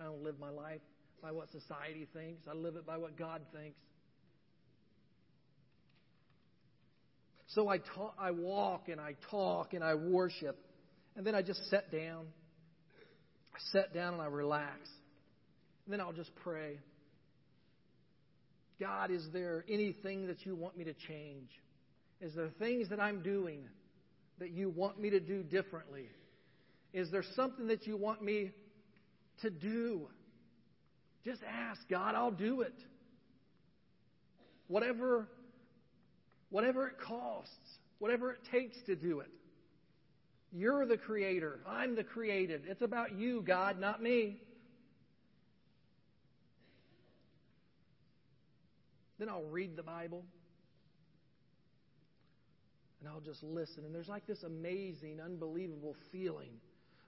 I 0.00 0.04
don't 0.04 0.22
live 0.24 0.38
my 0.40 0.48
life 0.48 0.80
by 1.22 1.32
what 1.32 1.50
society 1.50 2.08
thinks. 2.14 2.46
I 2.50 2.54
live 2.54 2.76
it 2.76 2.86
by 2.86 2.96
what 2.96 3.18
God 3.18 3.42
thinks. 3.52 3.78
So 7.48 7.68
I 7.68 7.78
talk, 7.78 8.14
I 8.18 8.30
walk 8.30 8.88
and 8.88 9.00
I 9.00 9.14
talk 9.30 9.74
and 9.74 9.84
I 9.84 9.94
worship, 9.94 10.58
and 11.14 11.26
then 11.26 11.34
I 11.34 11.42
just 11.42 11.60
sit 11.68 11.90
down. 11.92 12.26
I 13.54 13.58
sit 13.72 13.92
down 13.92 14.14
and 14.14 14.22
I 14.22 14.26
relax. 14.26 14.78
And 15.84 15.92
then 15.92 16.00
I'll 16.00 16.12
just 16.12 16.34
pray. 16.36 16.78
God, 18.80 19.10
is 19.10 19.26
there 19.32 19.64
anything 19.68 20.26
that 20.28 20.46
you 20.46 20.54
want 20.54 20.76
me 20.76 20.84
to 20.84 20.94
change? 20.94 21.48
Is 22.20 22.34
there 22.34 22.50
things 22.58 22.88
that 22.90 23.00
I'm 23.00 23.22
doing 23.22 23.64
that 24.38 24.50
you 24.50 24.68
want 24.68 25.00
me 25.00 25.10
to 25.10 25.20
do 25.20 25.42
differently? 25.42 26.08
Is 26.92 27.10
there 27.10 27.24
something 27.34 27.68
that 27.68 27.86
you 27.86 27.96
want 27.96 28.22
me 28.22 28.52
to 29.42 29.50
do? 29.50 30.08
Just 31.24 31.40
ask 31.42 31.80
God, 31.88 32.14
I'll 32.14 32.30
do 32.30 32.62
it. 32.62 32.74
Whatever 34.68 35.28
whatever 36.50 36.88
it 36.88 36.98
costs, 36.98 37.52
whatever 37.98 38.32
it 38.32 38.38
takes 38.50 38.76
to 38.86 38.96
do 38.96 39.20
it. 39.20 39.28
You're 40.52 40.86
the 40.86 40.96
creator. 40.96 41.60
I'm 41.66 41.94
the 41.94 42.04
created. 42.04 42.62
It's 42.66 42.80
about 42.80 43.12
you, 43.12 43.42
God, 43.42 43.78
not 43.78 44.02
me. 44.02 44.40
Then 49.18 49.28
I'll 49.28 49.44
read 49.44 49.76
the 49.76 49.82
Bible 49.82 50.24
and 53.00 53.08
I'll 53.08 53.20
just 53.20 53.42
listen. 53.42 53.84
And 53.84 53.94
there's 53.94 54.08
like 54.08 54.26
this 54.26 54.42
amazing, 54.42 55.20
unbelievable 55.24 55.96
feeling 56.10 56.50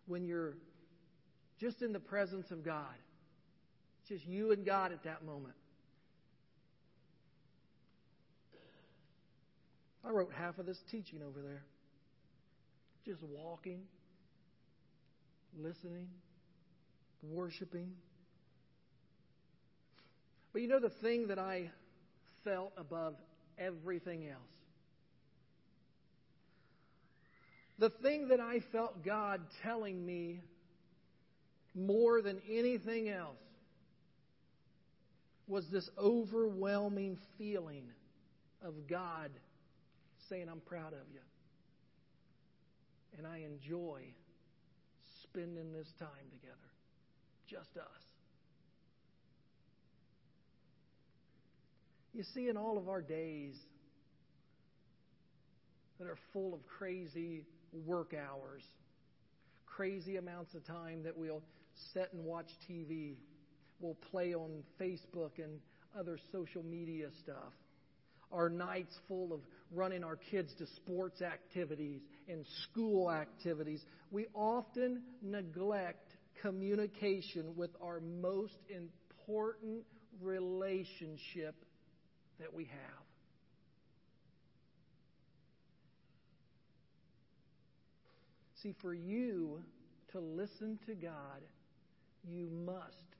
when 0.06 0.24
you're 0.24 0.54
just 1.58 1.82
in 1.82 1.92
the 1.92 2.00
presence 2.00 2.50
of 2.50 2.64
God. 2.64 2.94
It's 4.00 4.08
just 4.08 4.26
you 4.26 4.52
and 4.52 4.64
God 4.64 4.92
at 4.92 5.04
that 5.04 5.24
moment. 5.24 5.54
I 10.04 10.10
wrote 10.10 10.32
half 10.32 10.58
of 10.58 10.66
this 10.66 10.78
teaching 10.90 11.20
over 11.22 11.42
there. 11.42 11.62
Just 13.04 13.22
walking, 13.22 13.82
listening, 15.58 16.08
worshiping. 17.22 17.92
But 20.52 20.62
you 20.62 20.68
know 20.68 20.80
the 20.80 20.90
thing 20.90 21.28
that 21.28 21.38
I 21.38 21.70
felt 22.44 22.72
above 22.76 23.14
everything 23.58 24.28
else? 24.28 24.40
The 27.78 27.90
thing 27.90 28.28
that 28.28 28.40
I 28.40 28.60
felt 28.60 29.04
God 29.04 29.40
telling 29.62 30.04
me 30.04 30.42
more 31.74 32.20
than 32.20 32.40
anything 32.48 33.08
else 33.08 33.36
was 35.48 35.68
this 35.68 35.88
overwhelming 35.98 37.18
feeling 37.38 37.84
of 38.62 38.86
God 38.86 39.30
saying, 40.28 40.48
I'm 40.48 40.60
proud 40.60 40.92
of 40.92 41.08
you. 41.12 41.20
And 43.18 43.26
I 43.26 43.38
enjoy 43.38 44.02
spending 45.22 45.72
this 45.72 45.92
time 45.98 46.08
together. 46.30 46.56
Just 47.46 47.76
us. 47.76 48.09
You 52.12 52.24
see, 52.34 52.48
in 52.48 52.56
all 52.56 52.76
of 52.76 52.88
our 52.88 53.00
days 53.00 53.54
that 55.98 56.08
are 56.08 56.18
full 56.32 56.54
of 56.54 56.60
crazy 56.66 57.44
work 57.86 58.14
hours, 58.14 58.62
crazy 59.66 60.16
amounts 60.16 60.54
of 60.54 60.66
time 60.66 61.04
that 61.04 61.16
we'll 61.16 61.42
sit 61.94 62.08
and 62.12 62.24
watch 62.24 62.48
TV, 62.68 63.14
we'll 63.78 63.96
play 64.10 64.34
on 64.34 64.64
Facebook 64.80 65.38
and 65.38 65.60
other 65.96 66.18
social 66.32 66.64
media 66.64 67.08
stuff, 67.22 67.52
our 68.32 68.48
nights 68.48 68.94
full 69.06 69.32
of 69.32 69.40
running 69.72 70.02
our 70.02 70.16
kids 70.16 70.52
to 70.58 70.66
sports 70.76 71.22
activities 71.22 72.00
and 72.28 72.44
school 72.64 73.08
activities, 73.08 73.84
we 74.10 74.26
often 74.34 75.02
neglect 75.22 76.10
communication 76.42 77.54
with 77.56 77.70
our 77.80 78.00
most 78.00 78.56
important 78.68 79.84
relationship 80.20 81.54
that 82.40 82.52
we 82.52 82.64
have. 82.64 83.04
See, 88.62 88.74
for 88.82 88.92
you 88.92 89.62
to 90.12 90.20
listen 90.20 90.78
to 90.86 90.94
God, 90.94 91.40
you 92.28 92.50
must 92.50 93.16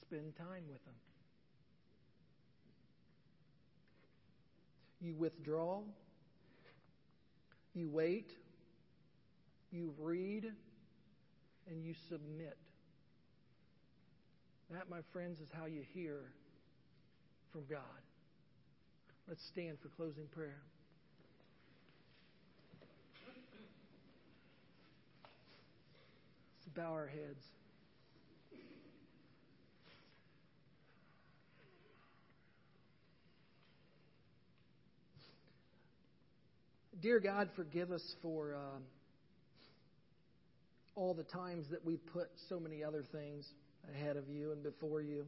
spend 0.00 0.34
time 0.36 0.64
with 0.68 0.80
Him. 0.84 0.94
You 5.00 5.14
withdraw, 5.14 5.80
you 7.74 7.88
wait, 7.88 8.32
you 9.70 9.94
read, 9.98 10.52
and 11.68 11.84
you 11.84 11.94
submit. 12.08 12.56
That, 14.70 14.88
my 14.88 15.00
friends, 15.12 15.40
is 15.40 15.48
how 15.52 15.66
you 15.66 15.82
hear 15.92 16.32
from 17.52 17.62
God. 17.68 17.80
Let's 19.28 19.42
stand 19.52 19.78
for 19.82 19.88
closing 19.90 20.26
prayer. 20.34 20.62
Let's 26.58 26.74
bow 26.74 26.92
our 26.92 27.06
heads. 27.06 27.44
Dear 37.00 37.18
God, 37.18 37.50
forgive 37.56 37.90
us 37.90 38.14
for 38.22 38.54
uh, 38.54 38.78
all 40.94 41.14
the 41.14 41.24
times 41.24 41.66
that 41.72 41.84
we 41.84 41.96
put 41.96 42.28
so 42.48 42.60
many 42.60 42.84
other 42.84 43.02
things 43.10 43.44
ahead 43.92 44.16
of 44.16 44.28
you 44.28 44.52
and 44.52 44.62
before 44.62 45.02
you. 45.02 45.26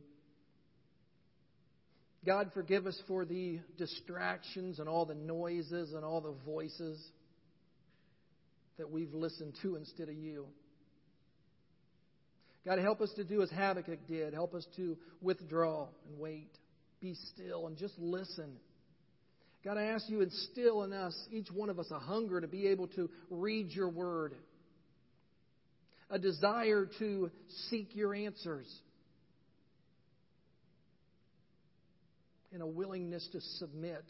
God, 2.25 2.51
forgive 2.55 2.87
us 2.87 3.01
for 3.07 3.25
the 3.25 3.61
distractions 3.77 4.79
and 4.79 4.89
all 4.89 5.05
the 5.05 5.14
noises 5.14 5.93
and 5.93 6.05
all 6.05 6.20
the 6.20 6.35
voices 6.45 7.03
that 8.79 8.91
we've 8.91 9.12
listened 9.12 9.55
to 9.62 9.77
instead 9.77 10.09
of 10.09 10.14
you. 10.14 10.47
God, 12.64 12.79
help 12.79 13.01
us 13.01 13.12
to 13.16 13.25
do 13.25 13.43
as 13.43 13.51
Habakkuk 13.51 14.07
did. 14.09 14.33
Help 14.33 14.55
us 14.55 14.66
to 14.77 14.97
withdraw 15.20 15.89
and 16.09 16.18
wait, 16.18 16.51
be 17.01 17.14
still, 17.35 17.66
and 17.66 17.77
just 17.77 17.95
listen 17.99 18.57
God, 19.64 19.79
I 19.79 19.85
ask 19.85 20.11
you 20.11 20.20
instill 20.20 20.83
in 20.83 20.93
us, 20.93 21.16
each 21.33 21.51
one 21.51 21.70
of 21.70 21.79
us, 21.79 21.91
a 21.91 21.99
hunger 21.99 22.39
to 22.39 22.47
be 22.47 22.66
able 22.68 22.87
to 22.89 23.09
read 23.31 23.70
your 23.70 23.89
word, 23.89 24.35
a 26.11 26.18
desire 26.18 26.87
to 26.99 27.31
seek 27.70 27.97
your 27.97 28.14
answers, 28.14 28.66
and 32.55 32.62
a 32.62 32.66
willingness 32.66 33.28
to 33.32 33.40
submit 33.59 34.05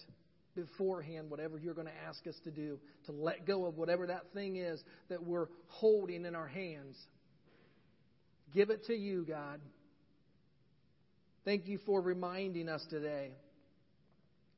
beforehand 0.54 1.30
whatever 1.30 1.58
you're 1.58 1.74
going 1.74 1.88
to 1.88 2.04
ask 2.06 2.24
us 2.26 2.36
to 2.44 2.50
do, 2.50 2.78
to 3.06 3.12
let 3.12 3.46
go 3.46 3.64
of 3.64 3.76
whatever 3.76 4.06
that 4.06 4.32
thing 4.34 4.56
is 4.56 4.80
that 5.08 5.24
we're 5.24 5.48
holding 5.66 6.24
in 6.24 6.36
our 6.36 6.46
hands. 6.46 6.96
give 8.52 8.70
it 8.70 8.84
to 8.86 8.94
you, 8.94 9.24
God. 9.26 9.60
Thank 11.44 11.66
you 11.66 11.78
for 11.84 12.00
reminding 12.00 12.68
us 12.68 12.84
today 12.88 13.32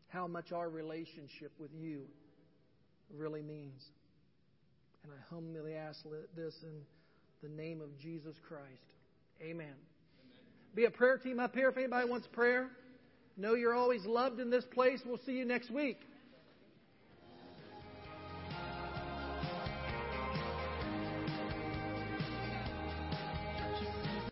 how 0.09 0.26
much 0.26 0.53
our 0.53 0.68
relationship 0.68 1.53
with 1.59 1.70
you 1.72 2.03
really 3.16 3.43
means. 3.43 3.82
And 5.03 5.12
I 5.12 5.34
humbly 5.34 5.74
ask 5.74 6.03
this 6.37 6.55
in 6.62 6.82
the 7.43 7.49
name 7.49 7.80
of 7.80 7.97
Jesus 7.99 8.34
Christ. 8.49 8.64
Amen. 9.41 9.53
Amen. 9.53 9.74
Be 10.74 10.84
a 10.84 10.91
prayer 10.91 11.18
team 11.18 11.41
up 11.41 11.55
here 11.55 11.68
if 11.68 11.76
anybody 11.76 12.09
wants 12.09 12.26
prayer. 12.32 12.68
Know 13.37 13.55
you're 13.55 13.74
always 13.74 14.07
loved 14.07 14.41
in 14.41 14.51
this 14.51 14.64
place. 14.64 15.01
We'll 15.05 15.20
see 15.26 15.32
you 15.32 15.45
next 15.45 15.70
week. 15.70 16.01